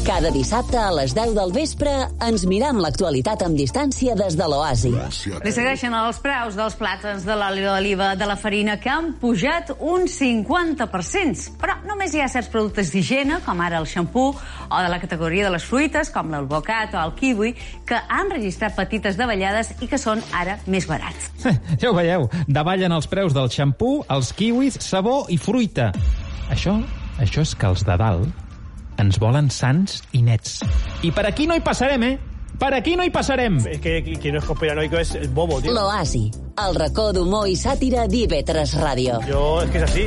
[0.00, 1.90] Cada dissabte a les 10 del vespre
[2.24, 4.92] ens mirem l'actualitat amb distància des de l'Oasi.
[5.44, 9.74] Li segueixen els preus dels plàtans, de l'oli d'oliva, de la farina, que han pujat
[9.76, 11.52] un 50%.
[11.60, 15.44] Però només hi ha certs productes d'higiene, com ara el xampú, o de la categoria
[15.46, 20.00] de les fruites, com l'albocat o el kiwi, que han registrat petites davallades i que
[20.00, 21.32] són ara més barats.
[21.80, 25.92] Ja ho veieu, davallen els preus del xampú, els kiwis, sabó i fruita.
[26.48, 26.80] Això,
[27.20, 28.46] això és que els de dalt
[29.00, 30.58] ens volen sants i nets.
[31.06, 32.18] I per aquí no hi passarem, eh?
[32.60, 33.56] Per aquí no hi passarem.
[33.70, 35.72] Es que qui no és conspiranoico és el bobo, tio.
[35.72, 36.26] L'Oasi,
[36.60, 39.20] el racó d'humor i sàtira d'IV3 Ràdio.
[39.30, 40.06] és es que és així.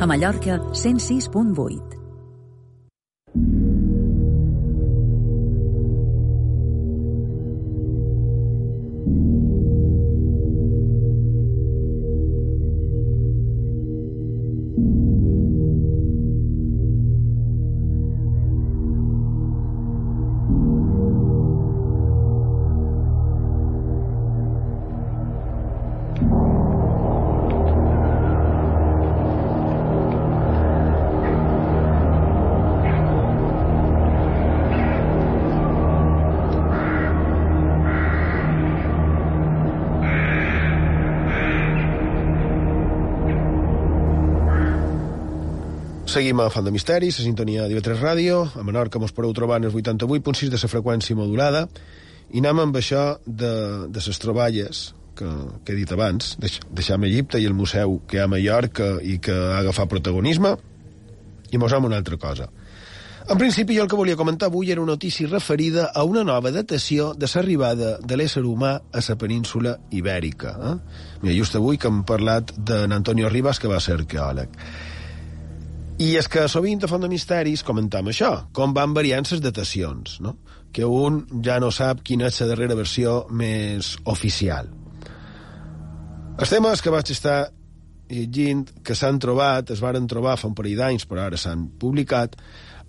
[0.00, 1.99] A Mallorca, 106.8.
[46.20, 49.70] Seguim a Font de Misteris, a sintonia d'IV3 Ràdio, a Menorca mos podeu trobar en
[49.70, 51.62] el 88.6 de la freqüència modulada,
[52.28, 53.52] i anem amb això de,
[53.88, 54.82] de les troballes
[55.16, 55.30] que,
[55.64, 58.90] que he dit abans, deix, deixam Egipte i el museu que hi ha a Mallorca
[59.00, 60.52] i que ha agafat protagonisme,
[61.48, 62.50] i mos una altra cosa.
[63.24, 66.52] En principi, jo el que volia comentar avui era una notícia referida a una nova
[66.52, 70.56] datació de l'arribada de l'ésser humà a la península ibèrica.
[70.68, 70.78] Eh?
[71.22, 74.60] Mira, just avui que hem parlat d'en Antonio Ribas, que va ser arqueòleg.
[76.00, 80.14] I és que sovint a Font de Misteris comentam això, com van variant les datacions,
[80.24, 80.38] no?
[80.72, 84.70] que un ja no sap quina és la darrera versió més oficial.
[86.40, 87.50] Els temes que vaig estar
[88.08, 92.38] llegint que s'han trobat, es varen trobar fa un parell d'anys, però ara s'han publicat,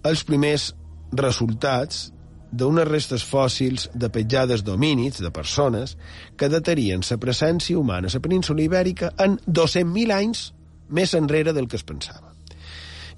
[0.07, 0.71] els primers
[1.11, 2.07] resultats
[2.51, 5.97] d'unes restes fòssils de petjades d'homínids, de persones,
[6.37, 10.51] que datarien la presència humana a la península ibèrica en 200.000 anys
[10.87, 12.30] més enrere del que es pensava.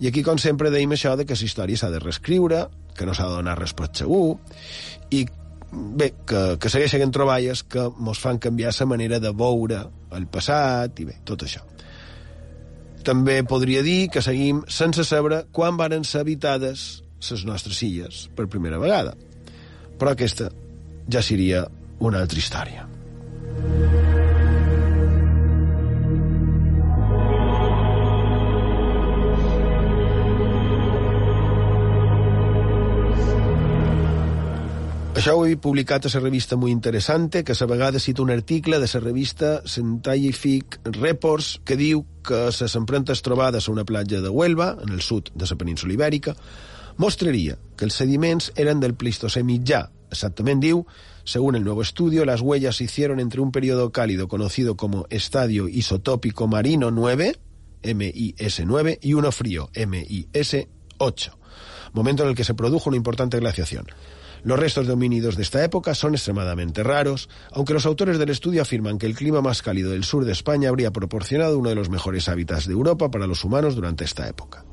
[0.04, 2.66] I aquí, com sempre, deim això de que la història s'ha de reescriure,
[2.98, 4.36] que no s'ha de donar res per segur,
[5.16, 5.22] i
[5.72, 9.80] bé, que, que segueixen troballes que mos fan canviar la manera de veure
[10.12, 11.64] el passat, i bé, tot això.
[13.08, 18.52] També podria dir que seguim sense saber quan varen ser habitades les nostres illes per
[18.52, 19.16] primera vegada.
[19.96, 20.52] Però aquesta
[21.08, 21.64] ja seria
[22.04, 22.90] una altra història.
[35.24, 38.78] Això ho he publicat a la revista Muy Interesante, que a vegada cita un article
[38.78, 44.28] de la revista Scientific Reports que diu que les empremtes trobades a una platja de
[44.28, 46.36] Huelva, en el sud de la península ibèrica,
[46.98, 49.86] mostraria que els sediments eren del Pleistocè mitjà.
[50.12, 50.84] Exactament diu,
[51.24, 55.70] según el nuevo estudio, las huellas se hicieron entre un periodo cálido conocido como estadio
[55.70, 57.38] isotópico marino 9,
[57.82, 61.32] MIS9, y uno frío, MIS8,
[61.94, 63.86] momento en el que se produjo una importante glaciación.
[64.44, 68.62] Los restos de homínidos de esta época son extremadamente raros, aunque los autores del estudio
[68.62, 71.90] afirman que el clima más cálido del sur de España habría proporcionado uno de los
[71.90, 74.66] mejores hábitats de Europa para los humanos durante esta època.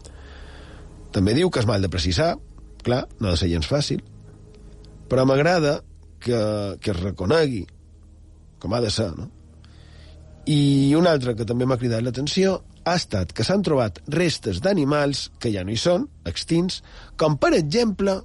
[1.10, 2.36] També diu que és mal de precisar,
[2.82, 4.02] clar, no ha de ser gens fàcil,
[5.10, 5.80] però m'agrada
[6.22, 6.38] que,
[6.78, 7.64] que es reconegui
[8.60, 9.30] com ha de ser, no?
[10.50, 15.28] I un altre que també m'ha cridat l'atenció ha estat que s'han trobat restes d'animals
[15.40, 16.80] que ja no hi són, extints,
[17.20, 18.20] com per exemple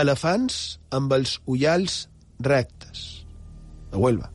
[0.00, 2.06] elefants amb els ullals
[2.42, 3.24] rectes.
[3.92, 4.30] A Huelva.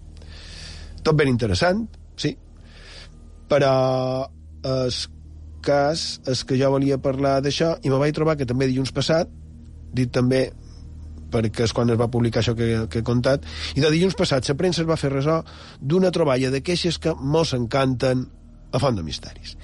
[1.04, 1.86] Tot ben interessant,
[2.20, 2.36] sí.
[3.50, 3.74] Però
[4.68, 4.94] el
[5.66, 9.30] cas és que jo volia parlar d'això i me vaig trobar que també dilluns passat,
[9.94, 10.48] dit també
[11.32, 13.44] perquè és quan es va publicar això que, que he contat,
[13.76, 15.42] i de dilluns passat la premsa es va fer ressò
[15.82, 18.24] d'una troballa de queixes que mos encanten
[18.72, 19.58] a Font de Misteris.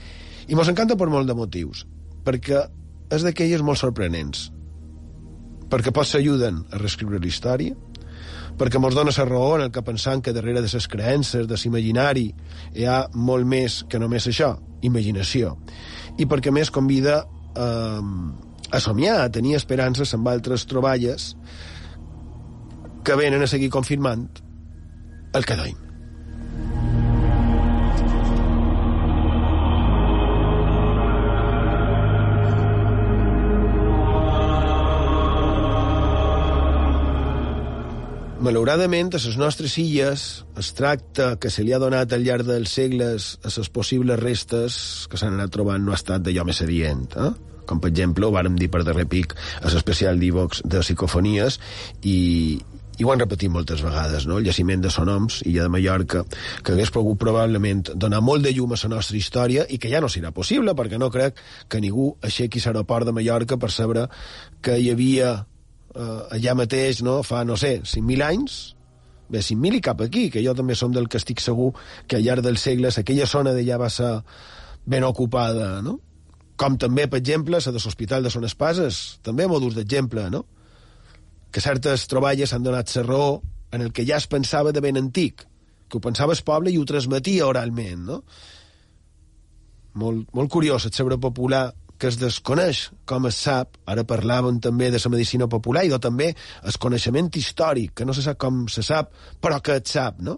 [0.48, 1.86] I mos encanta per molt de motius,
[2.28, 2.66] perquè
[3.14, 4.50] és d'aquelles molt sorprenents
[5.74, 7.74] perquè pots s'ajuden a reescriure la història,
[8.60, 11.58] perquè mos dona la raó en el que pensant que darrere de les creences, de
[11.58, 12.28] l'imaginari,
[12.78, 14.54] hi ha molt més que només això,
[14.86, 15.58] imaginació.
[16.22, 17.24] I perquè més convida
[17.58, 18.02] eh,
[18.70, 21.34] a somiar, a tenir esperances amb altres troballes
[23.04, 24.28] que venen a seguir confirmant
[25.34, 25.93] el que doim.
[38.44, 40.24] Malauradament, a les nostres illes
[40.60, 44.76] es tracta que se li ha donat al llarg dels segles a les possibles restes
[45.08, 47.06] que s'han anat trobant no ha estat d'allò més adient.
[47.16, 47.30] Eh?
[47.70, 49.32] Com, per exemple, ho vàrem dir per darrer pic
[49.62, 51.56] a l'especial d'Ivox de psicofonies
[52.02, 52.18] i,
[53.00, 54.42] i ho han repetit moltes vegades, no?
[54.42, 56.26] el jaciment de Sonoms, illa de Mallorca,
[56.68, 60.04] que hagués pogut probablement donar molt de llum a la nostra història i que ja
[60.04, 61.40] no serà possible, perquè no crec
[61.72, 64.10] que ningú aixequi l'aeroport de Mallorca per saber
[64.60, 65.34] que hi havia
[65.96, 68.58] eh, allà mateix, no, fa, no sé, 5.000 anys,
[69.30, 71.72] bé, 5.000 i cap aquí, que jo també som del que estic segur
[72.08, 74.16] que al llarg dels segles aquella zona d'allà va ser
[74.86, 76.00] ben ocupada, no?
[76.60, 80.44] Com també, per exemple, la de l'Hospital de Son Espases, també a modus d'exemple, no?
[81.54, 83.42] Que certes troballes s'han donat la raó
[83.74, 85.48] en el que ja es pensava de ben antic,
[85.90, 88.22] que ho pensava el poble i ho transmetia oralment, no?
[89.94, 91.68] Molt, molt curiós, el saber popular
[92.04, 96.00] que es desconeix com es sap, ara parlàvem també de la medicina popular i de
[96.04, 96.34] també
[96.68, 100.36] el coneixement històric, que no se sap com se sap, però que es sap, no?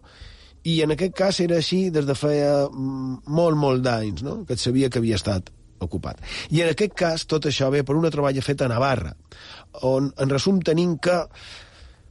[0.69, 4.35] I en aquest cas era així des de feia mm, molt, molt d'anys, no?
[4.45, 5.49] que et sabia que havia estat
[5.81, 6.21] ocupat.
[6.53, 9.15] I en aquest cas tot això ve per una troballa feta a Navarra,
[9.81, 11.23] on en resum tenim que...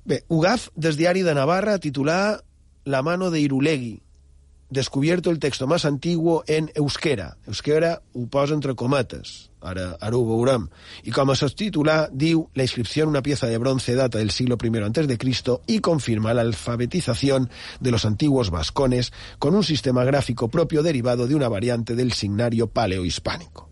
[0.04, 2.42] Bé, Ugaf, des diari de Navarra, titular
[2.84, 3.94] La mano de Irulegui,
[4.70, 7.36] descubierto el texto más antiguo en euskera.
[7.46, 10.68] Euskera ho posa entre cometes, ara, ara ho veurem.
[11.04, 14.58] I com a subtitular diu la inscripció en una pieza de bronce data del siglo
[14.62, 17.50] I antes de Cristo y confirma la alfabetización
[17.80, 22.66] de los antiguos vascones con un sistema gráfico propio derivado de una variante del signario
[22.66, 23.70] paleohispánico.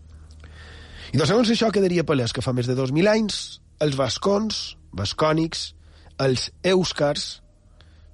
[1.12, 5.74] I de segons això quedaria palès que fa més de 2.000 anys els vascons, vascònics,
[6.22, 7.41] els èuscars,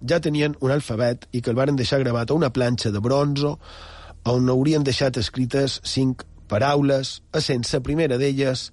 [0.06, 3.58] ja tenien un alfabet i que el varen deixar gravat a una planxa de bronzo
[4.28, 8.70] on haurien deixat escrites cinc paraules, essent la primera d'elles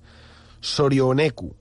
[0.66, 1.52] Sorioneku,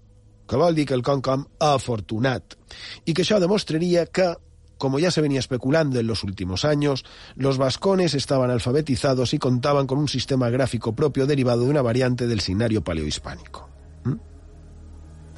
[0.48, 2.56] que vol dir que el com afortunat,
[3.04, 4.34] i que això demostraria que,
[4.78, 7.04] como ya se venía especulando en los últimos años,
[7.36, 12.40] los vascones estaban alfabetizados y contaban con un sistema gráfico propio derivado de variante del
[12.40, 13.68] signario paleohispánico.
[14.04, 14.16] ¿Mm?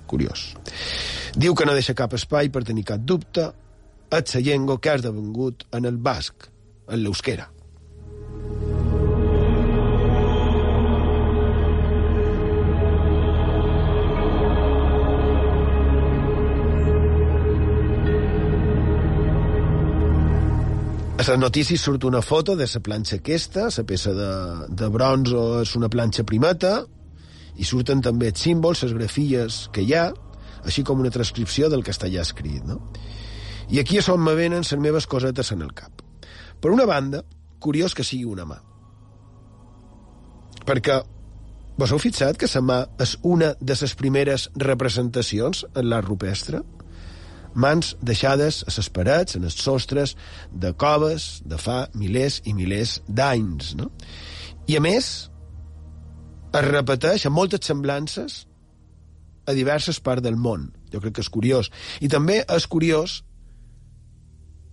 [0.07, 0.57] Curiós.
[1.37, 3.51] Diu que no deixa cap espai per tenir cap dubte,
[4.11, 6.49] és la llengua que ha esdevengut en el basc,
[6.89, 7.51] en l'euskera.
[21.17, 24.31] A les notícies surt una foto de la planxa aquesta, la peça de,
[24.69, 26.85] de bronze és una planxa primeta,
[27.57, 30.13] i surten també els símbols, les grafies que hi ha,
[30.63, 32.79] així com una transcripció del castellà escrit, no?
[33.69, 36.03] I aquí és on me venen les meves cosetes en el cap.
[36.61, 37.25] Per una banda,
[37.59, 38.61] curiós que sigui una mà.
[40.67, 41.01] Perquè
[41.79, 46.63] vos heu fixat que la mà és una de les primeres representacions en l'art rupestre?
[47.57, 50.15] Mans deixades a les parets, en els sostres,
[50.53, 53.91] de coves de fa milers i milers d'anys, no?
[54.69, 55.31] I a més,
[56.53, 58.45] es repeteix amb moltes semblances
[59.47, 60.71] a diverses parts del món.
[60.93, 61.71] Jo crec que és curiós.
[62.01, 63.23] I també és curiós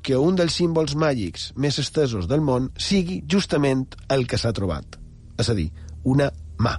[0.03, 4.99] que un dels símbols màgics més estesos del món sigui justament el que s'ha trobat.
[5.39, 5.69] És a dir,
[6.03, 6.27] una
[6.59, 6.75] mà.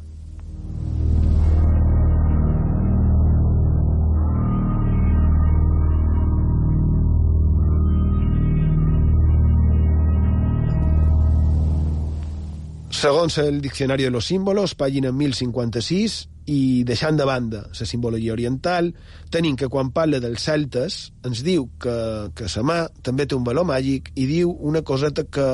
[13.04, 16.14] Segons el Diccionari de los Símbolos, pàgina 1056,
[16.46, 18.92] i deixant de banda la simbologia oriental,
[19.30, 21.94] tenim que quan parla dels celtes ens diu que,
[22.36, 25.48] que la mà també té un valor màgic i diu una coseta que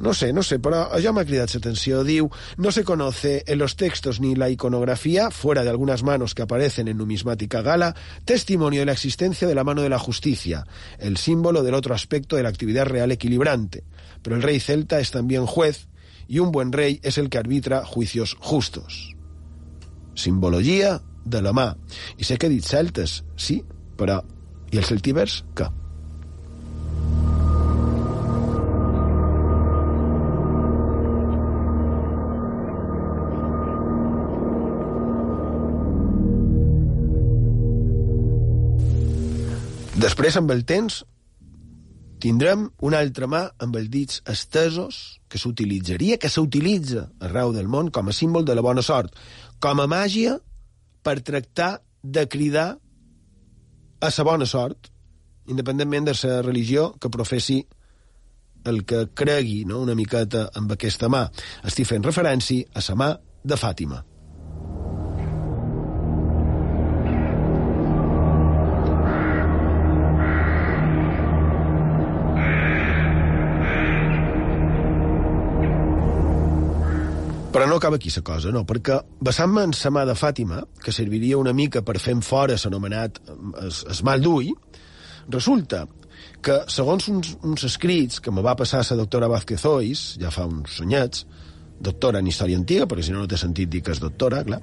[0.00, 2.00] no sé, no sé, però això m'ha cridat l'atenció.
[2.08, 6.40] Diu, no se conoce en los textos ni la iconografía, fuera de algunas manos que
[6.40, 7.94] aparecen en numismática gala,
[8.24, 10.64] testimonio de la existencia de la mano de la justicia,
[10.98, 13.84] el símbolo del otro aspecto de la actividad real equilibrante.
[14.22, 15.86] Pero el rey celta es también juez,
[16.26, 19.19] y un buen rey es el que arbitra juicios justos.
[20.20, 21.70] Simbologia de la mà.
[22.20, 23.62] I sé que he dit celtes, sí,
[23.96, 24.20] però...
[24.70, 25.66] I els celtibers, què?
[40.00, 41.02] Després, amb el temps,
[42.22, 47.90] tindrem una altra mà amb els dits estesos que s'utilitzaria, que s'utilitza arreu del món
[47.92, 49.12] com a símbol de la bona sort,
[49.60, 50.38] com a màgia
[51.04, 52.70] per tractar de cridar
[54.00, 54.88] a la bona sort,
[55.52, 57.60] independentment de la religió que professi
[58.64, 61.26] el que cregui no, una miqueta amb aquesta mà.
[61.64, 63.10] Estic fent referència a la mà
[63.44, 64.09] de Fàtima.
[77.70, 81.38] No acaba aquí la cosa, no, perquè basant-me en la mà de Fàtima, que serviria
[81.38, 83.20] una mica per fer fora s'anomenat
[83.66, 84.50] es, es mal d'ull,
[85.30, 85.86] resulta
[86.42, 90.46] que, segons uns, uns escrits que me va passar la doctora Vázquez Ois, ja fa
[90.46, 91.26] uns anyets,
[91.80, 94.60] doctora en història antiga, perquè si no no té sentit dir que és doctora, clar,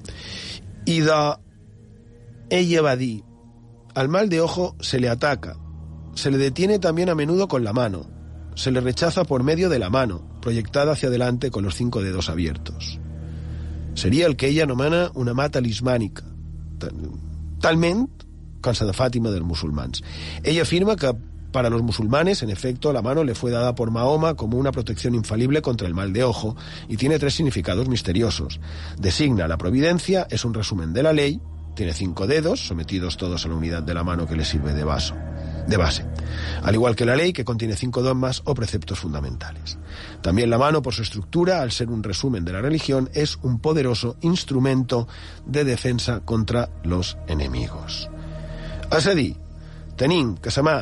[0.86, 1.20] i de...
[2.48, 3.22] Ella va dir,
[3.94, 5.58] al mal de ojo se le ataca,
[6.14, 8.06] se le detiene también a menudo con la mano,
[8.58, 12.28] se le rechaza por medio de la mano, proyectada hacia adelante con los cinco dedos
[12.28, 12.98] abiertos.
[13.94, 16.26] Seria el que ella anomena una mà talismànica,
[17.62, 18.08] talment
[18.60, 20.02] com la de Fàtima dels musulmans.
[20.42, 21.14] Ella afirma que
[21.50, 25.14] Para los musulmanes, en efecto, la mano le fue dada por Mahoma como una protección
[25.14, 26.56] infalible contra el mal de ojo
[26.88, 28.60] y tiene tres significados misteriosos.
[28.98, 31.40] Designa la providencia, es un resumen de la ley,
[31.74, 34.84] tiene cinco dedos, sometidos todos a la unidad de la mano que le sirve de,
[34.84, 35.14] vaso,
[35.68, 36.04] de base,
[36.62, 39.78] al igual que la ley, que contiene cinco dogmas o preceptos fundamentales.
[40.22, 43.60] También la mano, por su estructura, al ser un resumen de la religión, es un
[43.60, 45.06] poderoso instrumento
[45.46, 48.08] de defensa contra los enemigos.
[48.88, 49.34] És a dir,
[50.00, 50.78] tenim que mà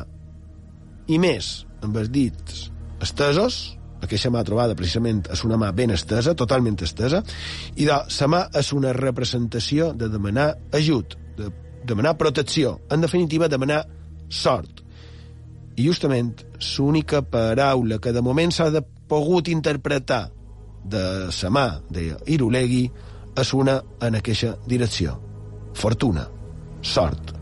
[1.11, 2.68] i més amb els dits
[3.03, 7.24] estesos, aquesta mà trobada precisament és una mà ben estesa, totalment estesa,
[7.74, 11.51] i de la mà és una representació de demanar ajut, de
[11.87, 13.84] demanar protecció, en definitiva, demanar
[14.29, 14.83] sort.
[15.77, 16.45] I justament
[16.77, 20.27] l'única paraula que de moment s'ha de pogut interpretar
[20.87, 22.85] de la mà d'Irulegui
[23.37, 25.18] és una en aquesta direcció.
[25.77, 26.29] Fortuna,
[26.81, 27.36] sort.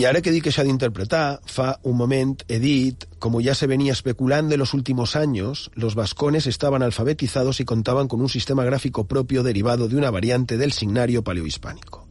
[0.00, 3.42] Y ahora que di que se ha de interpretar, fa un moment he dit, como
[3.42, 8.22] ya se venía especulando en los últimos años, los vascones estaban alfabetizados y contaban con
[8.22, 12.08] un sistema gráfico propio derivado de una variante del signario paleohispánico.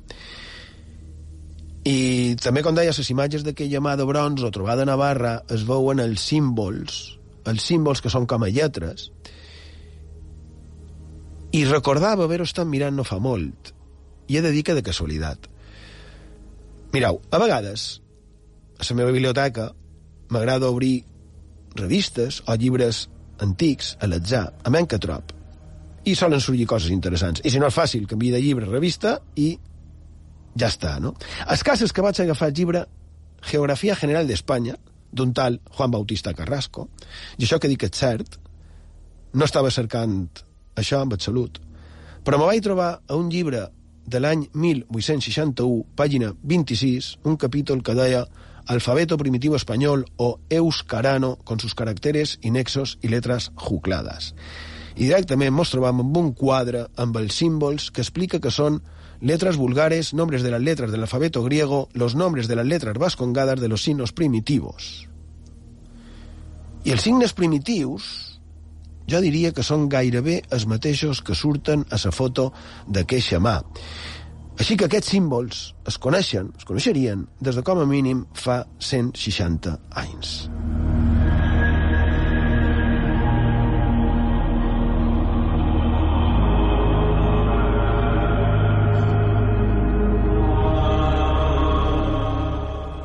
[1.84, 5.98] I també, com deia, les imatges d'aquella mà de bronze trobada a Navarra es veuen
[5.98, 7.18] els símbols,
[7.50, 9.10] els símbols que són com a lletres,
[11.58, 13.74] i recordava haver-ho estat mirant no fa molt,
[14.30, 15.50] i he de dir que de casualitat.
[16.90, 18.02] Mireu, a vegades,
[18.80, 19.68] a la meva biblioteca,
[20.34, 21.04] m'agrada obrir
[21.78, 23.04] revistes o llibres
[23.46, 25.36] antics a l'atzar, a menys que trop.
[26.10, 27.44] I solen sorgir coses interessants.
[27.46, 29.52] I si no és fàcil, canvia de llibre a revista i
[30.58, 31.14] ja està, no?
[31.46, 32.86] El cas és que vaig agafar el llibre
[33.46, 34.76] Geografia General d'Espanya,
[35.14, 36.90] d'un tal Juan Bautista Carrasco,
[37.38, 38.40] i això que dic és cert,
[39.34, 40.24] no estava cercant
[40.78, 41.62] això amb absolut,
[42.26, 43.68] però me vaig trobar a un llibre
[44.10, 48.26] de l'any 1861, pàgina 26, un capítol que deia
[48.70, 54.36] Alfabeto primitivo español o Euskarano con sus caracteres y nexos y letras jucladas.
[54.95, 58.82] I directament mos trobam amb un quadre amb els símbols que explica que són
[59.22, 63.60] letras vulgares, nombres de las letras del alfabeto griego, los nombres de las letras vascongadas
[63.60, 65.07] de los signos primitivos.
[66.86, 68.29] I els signes primitius
[69.10, 72.51] jo diria que són gairebé els mateixos que surten a la foto
[72.88, 73.57] d'aqueixa mà.
[74.60, 79.78] Així que aquests símbols es coneixen, es coneixerien des de com a mínim fa 160
[80.03, 80.49] anys.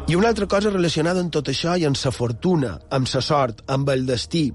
[0.04, 3.62] I una altra cosa relacionada amb tot això i amb la fortuna, amb la sort,
[3.66, 4.50] amb el destí,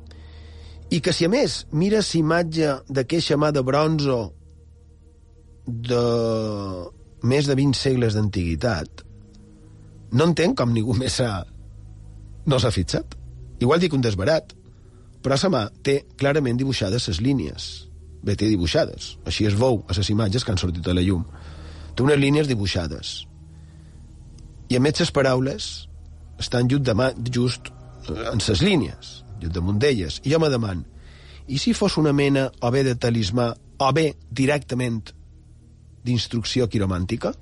[0.90, 4.20] i que si a més mires imatge d'aqueixa mà de bronzo
[5.70, 6.04] de
[7.30, 9.04] més de 20 segles d'antiguitat,
[10.18, 11.44] no entenc com ningú més s'ha...
[12.50, 13.14] no s'ha fixat.
[13.62, 14.56] Igual dic un desbarat,
[15.22, 17.70] però sa mà té clarament dibuixades les línies.
[18.24, 19.14] Bé, té dibuixades.
[19.30, 21.22] Així es veu a les imatges que han sortit a la llum.
[21.94, 23.14] Té unes línies dibuixades.
[24.70, 25.70] I a més les paraules
[26.40, 27.70] estan just, demà, just
[28.10, 30.20] en les línies damunt d'elles.
[30.26, 30.84] I jo me deman,
[31.48, 35.14] i si fos una mena o bé de talismà o bé directament
[36.04, 37.34] d'instrucció quiromàntica?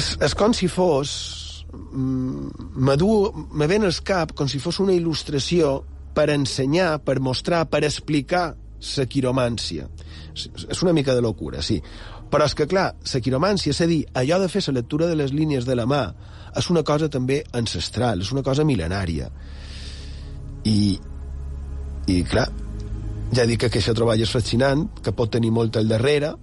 [0.00, 1.12] és, és com si fos
[1.70, 5.80] me ven al cap com si fos una il·lustració
[6.14, 8.54] per ensenyar, per mostrar, per explicar
[8.96, 9.86] la quiromància.
[10.34, 11.80] És una mica de locura, sí.
[12.30, 15.16] Però és que, clar, la quiromància, és a dir, allò de fer la lectura de
[15.18, 16.02] les línies de la mà,
[16.56, 19.30] és una cosa també ancestral, és una cosa mil·lenària.
[20.66, 20.98] I,
[22.10, 22.48] i clar,
[23.34, 26.34] ja dic que aquesta troballa és fascinant, que pot tenir molt al darrere,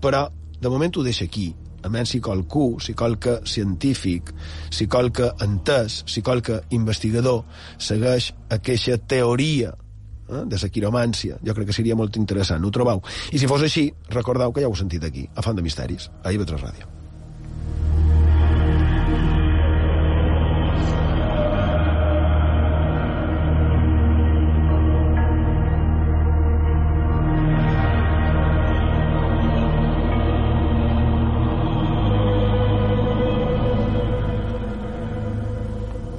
[0.00, 0.26] però
[0.60, 1.52] de moment ho deixa aquí
[1.84, 4.32] a menys si qualcú, si qualque científic,
[4.70, 7.44] si qualque entès, si qualque investigador
[7.78, 11.38] segueix aquesta teoria eh, de la quiromància.
[11.44, 13.04] Jo crec que seria molt interessant, ho trobeu.
[13.32, 16.10] I si fos així, recordeu que ja ho heu sentit aquí, a Font de Misteris,
[16.24, 17.03] a IB3 Ràdio.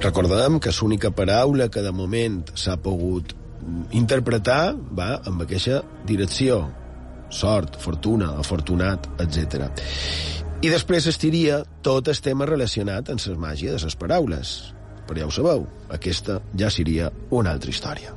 [0.06, 3.32] Recordem que l'única paraula que de moment s'ha pogut
[3.98, 6.60] interpretar va amb aquesta direcció.
[7.34, 9.66] Sort, fortuna, afortunat, etc.
[10.62, 14.54] I després estiria tot el tema relacionat amb la màgia de les paraules.
[15.08, 15.66] Però ja ho sabeu,
[15.98, 18.14] aquesta ja seria una altra història.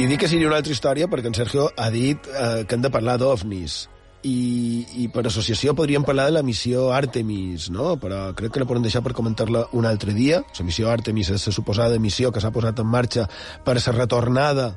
[0.00, 2.84] I, dic que seria una altra història perquè en Sergio ha dit eh, que hem
[2.84, 3.82] de parlar d'ovnis.
[4.24, 7.94] I, I per associació podríem parlar de la missió Artemis, no?
[8.00, 10.40] Però crec que la podem deixar per comentar-la un altre dia.
[10.56, 13.26] La missió Artemis és la suposada missió que s'ha posat en marxa
[13.64, 14.70] per la retornada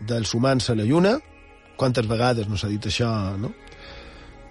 [0.00, 1.18] dels humans a la Lluna.
[1.76, 3.52] Quantes vegades no s'ha dit això, no?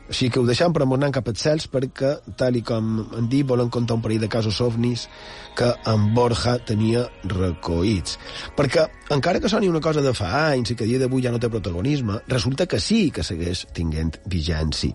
[0.10, 3.70] Així que ho deixem anar cap als cels perquè, tal i com hem dit, volen
[3.70, 5.08] contar un parell de casos ovnis
[5.56, 8.18] que en Borja tenia recoïts.
[8.58, 11.39] Perquè, encara que soni una cosa de fa anys i que dia d'avui ja no
[11.39, 14.93] té protagonisme, resulta que sí que segueix tinguent vigència.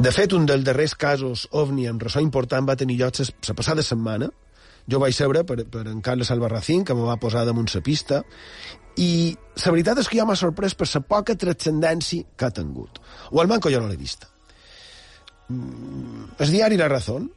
[0.00, 3.82] De fet, un dels darrers casos ovni amb ressò important va tenir lloc la passada
[3.84, 4.30] setmana.
[4.90, 8.22] Jo vaig seure per, per en Carles Albarracín, que me va posar damunt la pista,
[8.98, 12.98] i la veritat és que ja m'ha sorprès per la poca transcendència que ha tingut.
[13.30, 14.28] O almenys jo no l'he vista.
[15.48, 17.30] Mm, El diari La Razón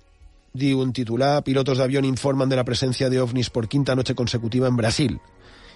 [0.54, 4.16] diu un titular, pilotos de avión informan de la presencia de ovnis por quinta noche
[4.16, 5.20] consecutiva en Brasil.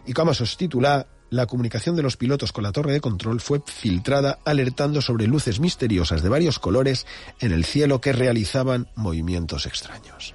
[0.06, 4.40] Y como titular, la comunicación de los pilotos con la torre de control fue filtrada
[4.46, 7.06] alertando sobre luces misteriosas de varios colores
[7.40, 10.34] en el cielo que realizaban movimientos extraños.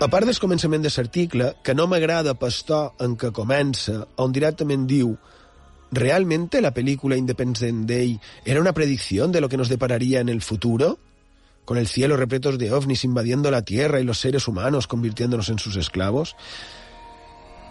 [0.00, 4.86] A part del començament de l'article, que no m'agrada pastor en què comença, on directament
[4.88, 5.10] diu
[5.92, 10.40] ¿Realmente la película Independent Day era una predicción de lo que nos depararía en el
[10.40, 10.98] futuro?
[11.66, 15.58] Con el cielo repleto de ovnis invadiendo la Tierra y los seres humanos convirtiéndonos en
[15.58, 16.34] sus esclavos?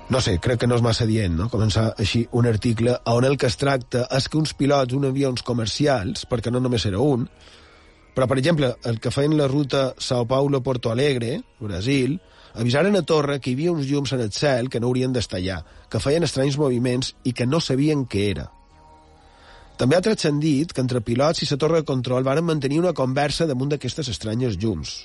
[0.09, 3.41] No sé, crec que no és massa dient, no?, començar així un article on el
[3.41, 7.25] que es tracta és que uns pilots d'un avions comercials, perquè no només era un,
[8.15, 12.17] però, per exemple, el que feien la ruta Sao Paulo-Porto Alegre, Brasil,
[12.53, 15.39] avisaren a Torre que hi havia uns llums en el cel que no haurien d'estar
[15.39, 18.49] allà, que feien estranys moviments i que no sabien què era.
[19.79, 23.47] També ha transcendit que entre pilots i la torre de control varen mantenir una conversa
[23.47, 24.97] damunt d'aquestes estranyes llums.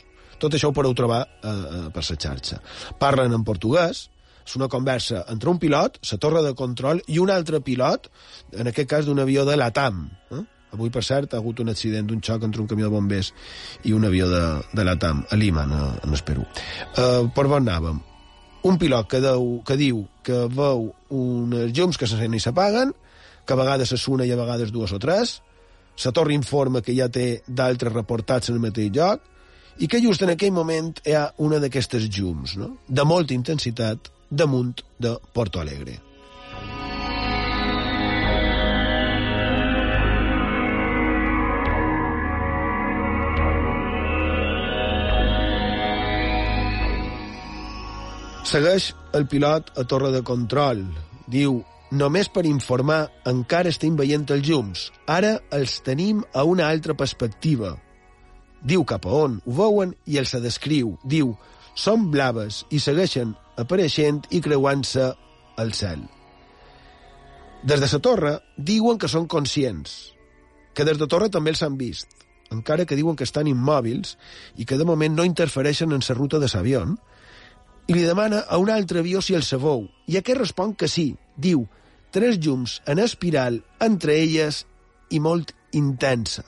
[0.42, 2.59] Tot això ho podeu trobar eh, eh, per la xarxa.
[2.98, 4.09] Parlen en portuguès,
[4.44, 8.11] és una conversa entre un pilot, la torre de control, i un altre pilot,
[8.59, 10.02] en aquest cas d'un avió de l'ATAM.
[10.34, 10.42] Eh?
[10.75, 13.31] Avui, per cert, ha hagut un accident d'un xoc entre un camió de bombers
[13.87, 14.43] i un avió de,
[14.75, 15.64] de l'ATAM, a Lima,
[16.03, 16.45] en el Perú.
[16.99, 18.01] Uh, per on anàvem?
[18.64, 22.95] Un pilot que, deu, que diu que veu uns llums que s'encenen i s'apaguen,
[23.45, 25.37] que a vegades se suna i a vegades dues o tres,
[26.03, 29.20] la torre informa que ja té d'altres reportats en el mateix lloc,
[29.79, 32.75] i que just en aquell moment hi ha una d'aquestes llums, no?
[32.89, 36.01] de molta intensitat, damunt de Porto Alegre.
[48.45, 50.82] Segueix el pilot a torre de control.
[51.32, 51.62] Diu,
[51.97, 54.82] només per informar, encara estem veient els llums.
[55.09, 57.72] Ara els tenim a una altra perspectiva.
[58.61, 60.92] Diu cap a on, ho veuen i els descriu.
[61.09, 61.32] Diu,
[61.74, 65.09] són blaves i segueixen apareixent i creuant-se
[65.57, 66.05] al cel.
[67.64, 70.12] Des de la torre diuen que són conscients,
[70.76, 72.12] que des de torre també els han vist,
[72.53, 74.18] encara que diuen que estan immòbils
[74.61, 76.84] i que de moment no interfereixen en la ruta de l'avió,
[77.87, 81.11] i li demana a un altre avió si el sabou, i aquest respon que sí.
[81.37, 81.66] Diu,
[82.14, 84.62] tres llums en espiral entre elles
[85.11, 86.45] i molt intensa.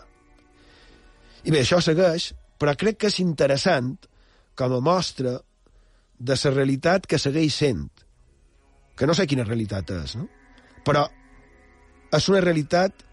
[1.45, 3.93] I bé, això segueix, però crec que és interessant
[4.57, 5.37] com a mostra
[6.19, 7.91] de la realitat que segueix sent.
[8.97, 10.29] Que no sé quina realitat és, no?
[10.87, 11.05] Però
[12.17, 13.05] és una realitat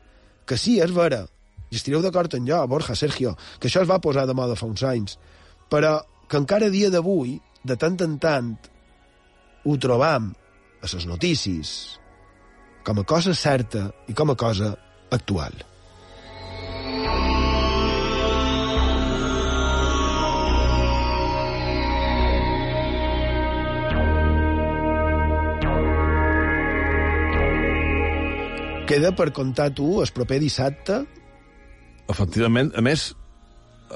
[0.48, 1.26] que sí, és vera.
[1.74, 4.70] I estireu d'acord amb jo, Borja, Sergio, que això es va posar de moda fa
[4.70, 5.18] uns anys,
[5.70, 5.98] però
[6.30, 8.54] que encara dia d'avui de tant en tant
[9.64, 10.32] ho trobam
[10.84, 11.76] a les notícies
[12.84, 14.74] com a cosa certa i com a cosa
[15.12, 15.56] actual.
[28.94, 31.00] queda per contar tu el proper dissabte
[32.12, 33.14] Efectivament, a més,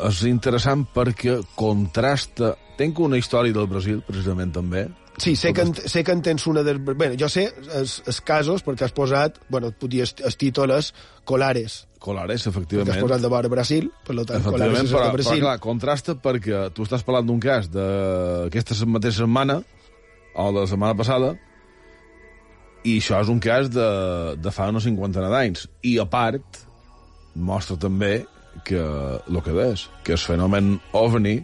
[0.07, 2.55] és interessant perquè contrasta...
[2.78, 4.88] Tenc una història del Brasil, precisament, també.
[5.17, 6.75] Sí, sé que, en, sé que en tens una de...
[6.78, 10.91] Bé, jo sé els, els casos, perquè has posat, bueno, et dir els títols
[11.25, 11.80] Colares.
[11.97, 12.93] Colares, Perquè efectivament.
[12.93, 15.41] has posat de vora Brasil, per tant, Colares és però, de però Brasil.
[15.41, 19.57] clar, contrasta perquè tu estàs parlant d'un cas d'aquesta mateixa setmana,
[20.38, 21.34] o de la setmana passada,
[22.86, 23.89] i això és un cas de,
[24.38, 25.65] de fa una cinquantena d'anys.
[25.82, 26.61] I, a part,
[27.34, 28.19] mostra també
[28.67, 31.39] que el que és, que el fenomen ovni,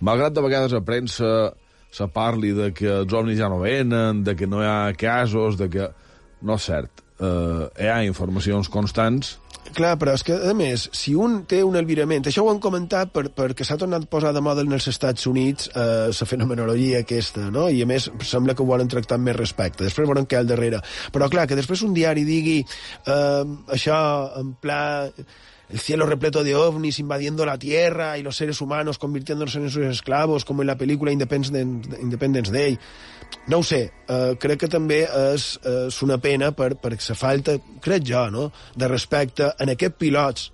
[0.00, 1.52] malgrat de vegades a premsa
[1.94, 5.58] se parli de que els ovnis ja no venen, de que no hi ha casos,
[5.60, 5.90] de que...
[6.44, 7.00] No és cert.
[7.22, 9.36] Uh, hi ha informacions constants
[9.72, 12.26] Clar, però és que, a més, si un té un albirament...
[12.28, 15.26] Això ho han comentat per, perquè s'ha tornat a posar de moda en els Estats
[15.30, 17.66] Units eh, la fenomenologia aquesta, no?
[17.72, 19.86] I, a més, sembla que ho volen tractar amb més respecte.
[19.86, 20.82] Després veurem què hi ha al darrere.
[21.16, 23.42] Però, clar, que després un diari digui eh,
[23.78, 23.98] això
[24.42, 24.82] en pla
[25.68, 29.84] el cielo repleto de ovnis invadiendo la Tierra y los seres humanos convirtiéndose en sus
[29.84, 31.58] esclavos, como en la película Independence,
[32.00, 32.78] Independence Day.
[33.46, 37.56] No ho sé, uh, crec que també és, és una pena per, per la falta,
[37.82, 40.50] crec jo, no?, de respecte en aquests pilots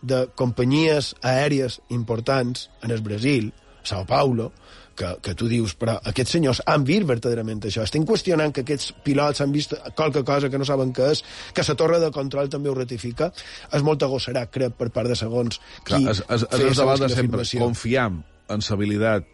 [0.00, 3.50] de companyies aèries importants en el Brasil,
[3.82, 4.52] Sao Paulo,
[5.00, 7.84] que, que tu dius, però aquests senyors han vist verdaderament això.
[7.86, 11.22] Estem qüestionant que aquests pilots han vist qualque cosa que no saben què és,
[11.56, 13.30] que la torre de control també ho ratifica.
[13.72, 17.46] És molt agosserat, crec, per part de segons qui Clar, debat segons de quina sempre.
[17.62, 18.20] Confiam
[18.50, 19.28] en l'habilitat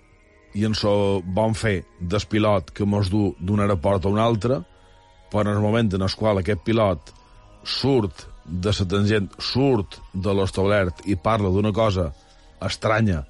[0.56, 4.60] i en el bon fer del pilot que mos du d'un aeroport a un altre,
[5.32, 7.12] però en el moment en el qual aquest pilot
[7.66, 12.12] surt de la tangent, surt de l'establert i parla d'una cosa
[12.62, 13.24] estranya,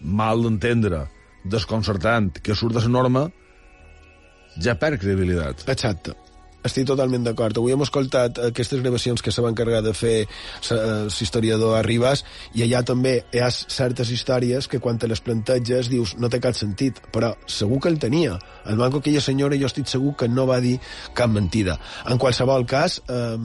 [0.00, 1.02] mal d'entendre,
[1.44, 3.28] desconcertant, que surt de la norma,
[4.60, 5.64] ja perd credibilitat.
[5.72, 6.14] Exacte.
[6.62, 7.58] Estic totalment d'acord.
[7.58, 10.28] Avui hem escoltat aquestes gravacions que van encarregar de fer
[10.68, 12.22] l'historiador Arribas
[12.54, 16.38] i allà també hi ha certes històries que quan te les planteges dius no té
[16.44, 18.38] cap sentit, però segur que el tenia.
[18.70, 20.78] El manco aquella senyora jo estic segur que no va dir
[21.18, 21.80] cap mentida.
[22.06, 23.36] En qualsevol cas, eh,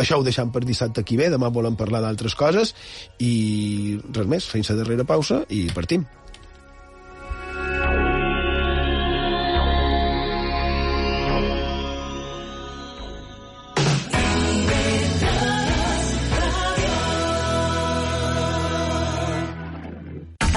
[0.00, 2.72] això ho deixam per dissabte aquí ve, demà volem parlar d'altres coses
[3.20, 6.08] i res més, fem la darrera pausa i partim.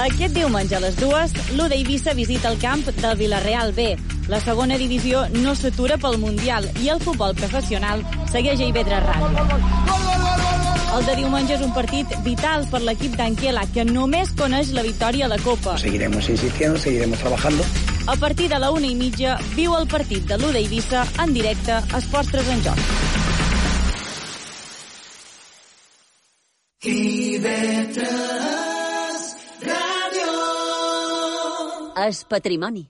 [0.06, 3.88] Aquest diumenge a les dues, l'U d'Eivissa visita el camp del Villarreal B.
[4.30, 9.42] La segona divisió no s'atura pel Mundial i el futbol professional segueix a Ivedra Ràdio.
[10.96, 15.26] El de diumenge és un partit vital per l'equip d'Anquela, que només coneix la victòria
[15.26, 15.74] a la Copa.
[15.82, 17.66] Seguiremos insistiendo, seguiremos trabajando.
[18.06, 21.72] A partir de la una i mitja, viu el partit de l'U d'Eivissa en directe
[21.80, 22.78] a Esports 3 en Joc.
[31.96, 32.82] És patrimoni.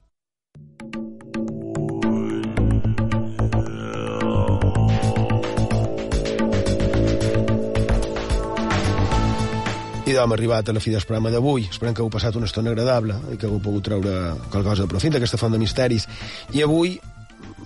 [10.06, 11.68] I hem arribat a la fi del programa d'avui.
[11.70, 14.16] Esperem que heu passat una estona agradable i que heu pogut treure
[14.50, 16.08] qualque cosa de profit d'aquesta font de misteris.
[16.50, 16.98] I avui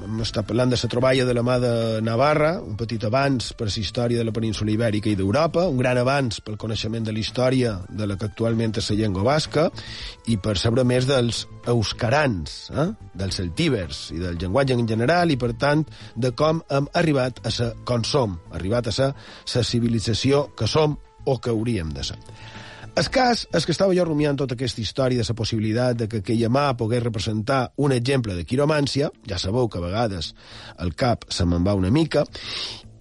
[0.05, 1.72] hem estat parlant de la troballa de la mà de
[2.05, 5.98] Navarra, un petit avanç per la història de la península ibèrica i d'Europa, un gran
[6.01, 9.68] avanç pel coneixement de la història de la que actualment és la llengua basca
[10.32, 12.88] i per saber més dels euscarans, eh?
[13.14, 15.84] dels celtíbers i del llenguatge en general i, per tant,
[16.16, 19.12] de com hem arribat a ser com som, arribat a ser
[19.55, 20.96] la civilització que som
[21.26, 22.18] o que hauríem de ser.
[22.99, 26.20] El cas és que estava jo rumiant tota aquesta història de la possibilitat de que
[26.24, 30.32] aquella mà pogués representar un exemple de quiromància, ja sabeu que a vegades
[30.78, 32.24] el cap se me'n va una mica,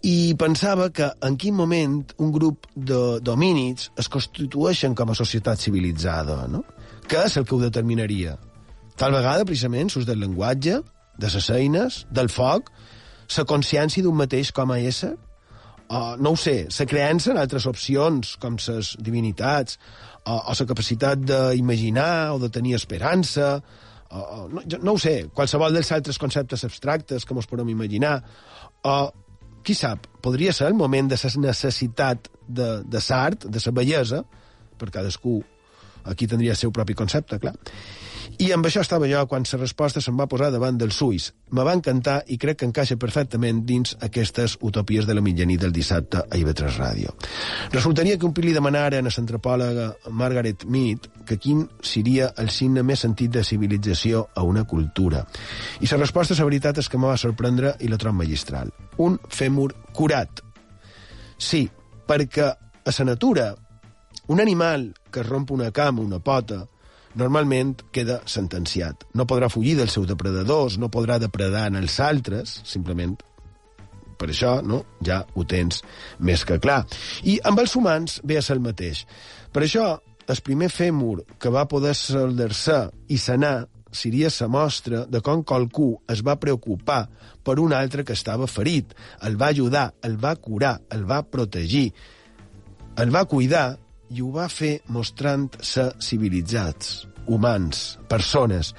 [0.05, 5.59] i pensava que en quin moment un grup de domínids es constitueixen com a societat
[5.59, 6.63] civilitzada, no?
[7.09, 8.37] Què és el que ho determinaria?
[8.95, 10.79] Tal vegada, precisament, s'ús del llenguatge,
[11.19, 12.69] de les eines, del foc,
[13.35, 15.15] la consciència d'un mateix com a ésser?
[15.89, 19.79] Uh, no ho sé, la creença en altres opcions, com les divinitats,
[20.25, 23.57] o, o la capacitat d'imaginar o de tenir esperança,
[24.09, 28.19] o, no, jo, no ho sé, qualsevol dels altres conceptes abstractes que ens podem imaginar,
[28.83, 28.97] o,
[29.65, 34.23] qui sap, podria ser el moment de la necessitat de, de l'art, de la bellesa,
[34.79, 35.41] per cadascú
[36.09, 37.55] aquí tindria el seu propi concepte, clar.
[38.39, 41.25] I amb això estava jo quan la resposta se'm va posar davant dels ulls.
[41.51, 45.73] Me va encantar i crec que encaixa perfectament dins aquestes utopies de la mitjanit del
[45.75, 47.11] dissabte a IB3 Ràdio.
[47.73, 49.89] Resultaria que un pili demanaren a l'antropòloga
[50.21, 55.25] Margaret Mead que quin seria el signe més sentit de civilització a una cultura.
[55.83, 58.71] I la resposta, la veritat, és que me va sorprendre i la trob magistral.
[59.03, 60.45] Un fèmur curat.
[61.35, 61.65] Sí,
[62.07, 63.51] perquè a la natura,
[64.31, 66.69] un animal que romp una cama, una pota,
[67.17, 69.07] normalment queda sentenciat.
[69.17, 73.17] No podrà fugir dels seus depredadors, no podrà depredar en els altres, simplement
[74.19, 74.83] per això no?
[75.05, 75.81] ja ho tens
[76.19, 76.83] més que clar.
[77.23, 79.05] I amb els humans ve a ser el mateix.
[79.53, 79.93] Per això,
[80.29, 85.95] el primer fèmur que va poder soldar-se i sanar seria la mostra de com qualcú
[86.13, 87.07] es va preocupar
[87.43, 88.93] per un altre que estava ferit,
[89.25, 91.89] el va ajudar, el va curar, el va protegir,
[93.01, 93.79] el va cuidar
[94.09, 98.73] i ho va fer mostrant-se civilitzats, humans, persones.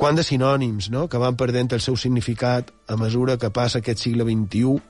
[0.00, 1.06] Quant de sinònims no?
[1.08, 4.80] que van perdent el seu significat a mesura que passa aquest segle XXI,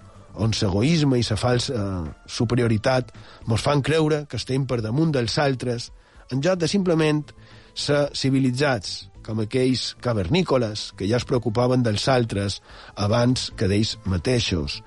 [0.40, 3.10] on l'egoisme i la falsa eh, superioritat
[3.50, 5.90] mos fan creure que estem per damunt dels altres,
[6.32, 7.26] en lloc de simplement
[7.74, 12.60] ser civilitzats, com aquells cavernícoles que ja es preocupaven dels altres
[12.96, 14.80] abans que d'ells mateixos.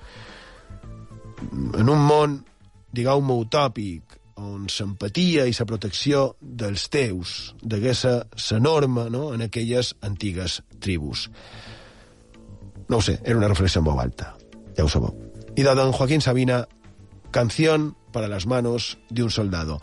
[1.76, 2.40] En un món
[2.96, 9.30] digueu-me, utòpic, on l'empatia i la protecció dels teus degués ser la norma no?
[9.34, 11.30] en aquelles antigues tribus.
[12.88, 14.34] No ho sé, era una reflexió veu alta,
[14.76, 15.14] ja ho sabeu.
[15.56, 16.66] I de don Joaquín Sabina,
[17.30, 19.80] Canción para las manos de un soldado.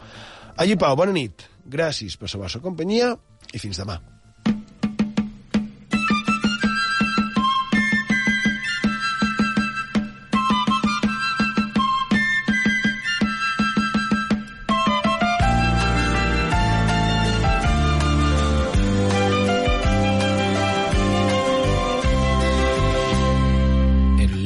[0.58, 1.44] Allí, Pau, bona nit.
[1.70, 3.14] Gràcies per la vostra companyia
[3.54, 4.00] i fins demà.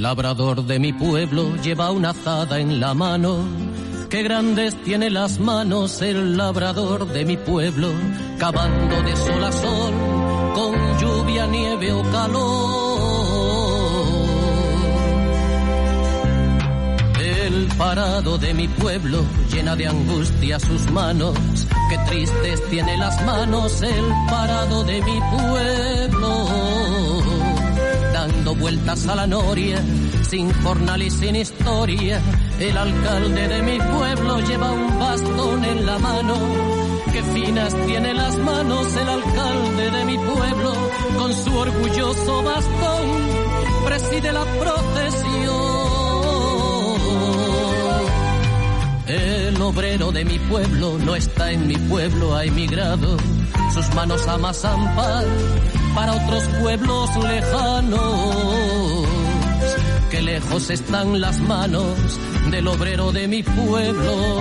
[0.08, 3.44] Labrador de mi pueblo lleva una azada en la mano.
[4.10, 7.90] Qué grandes tiene las manos el labrador de mi pueblo,
[8.40, 9.94] cavando de sol a sol,
[10.56, 12.78] con lluvia, nieve o calor.
[17.20, 21.36] El parado de mi pueblo llena de angustia sus manos,
[21.90, 26.67] qué tristes tiene las manos el parado de mi pueblo
[28.60, 29.82] vueltas a la noria,
[30.30, 32.22] sin jornal y sin historia.
[32.60, 36.36] El alcalde de mi pueblo lleva un bastón en la mano.
[37.12, 40.74] Qué finas tiene las manos el alcalde de mi pueblo,
[41.18, 45.88] con su orgulloso bastón preside la procesión.
[49.08, 53.18] El obrero de mi pueblo no está en mi pueblo, ha emigrado.
[53.74, 55.26] Sus manos amasan pan
[55.98, 59.08] para otros pueblos lejanos.
[60.12, 62.20] Qué lejos están las manos
[62.52, 64.38] del obrero de mi pueblo.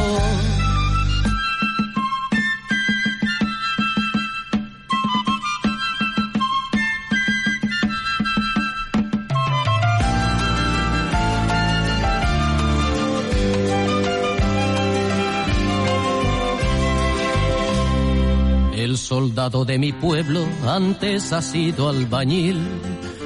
[19.17, 22.61] Soldado de mi pueblo antes ha sido albañil.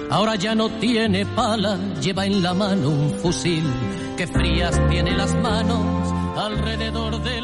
[0.09, 3.64] Ahora ya no tiene pala, lleva en la mano un fusil.
[4.16, 5.82] Que frías tiene las manos
[6.38, 7.39] alrededor fusil.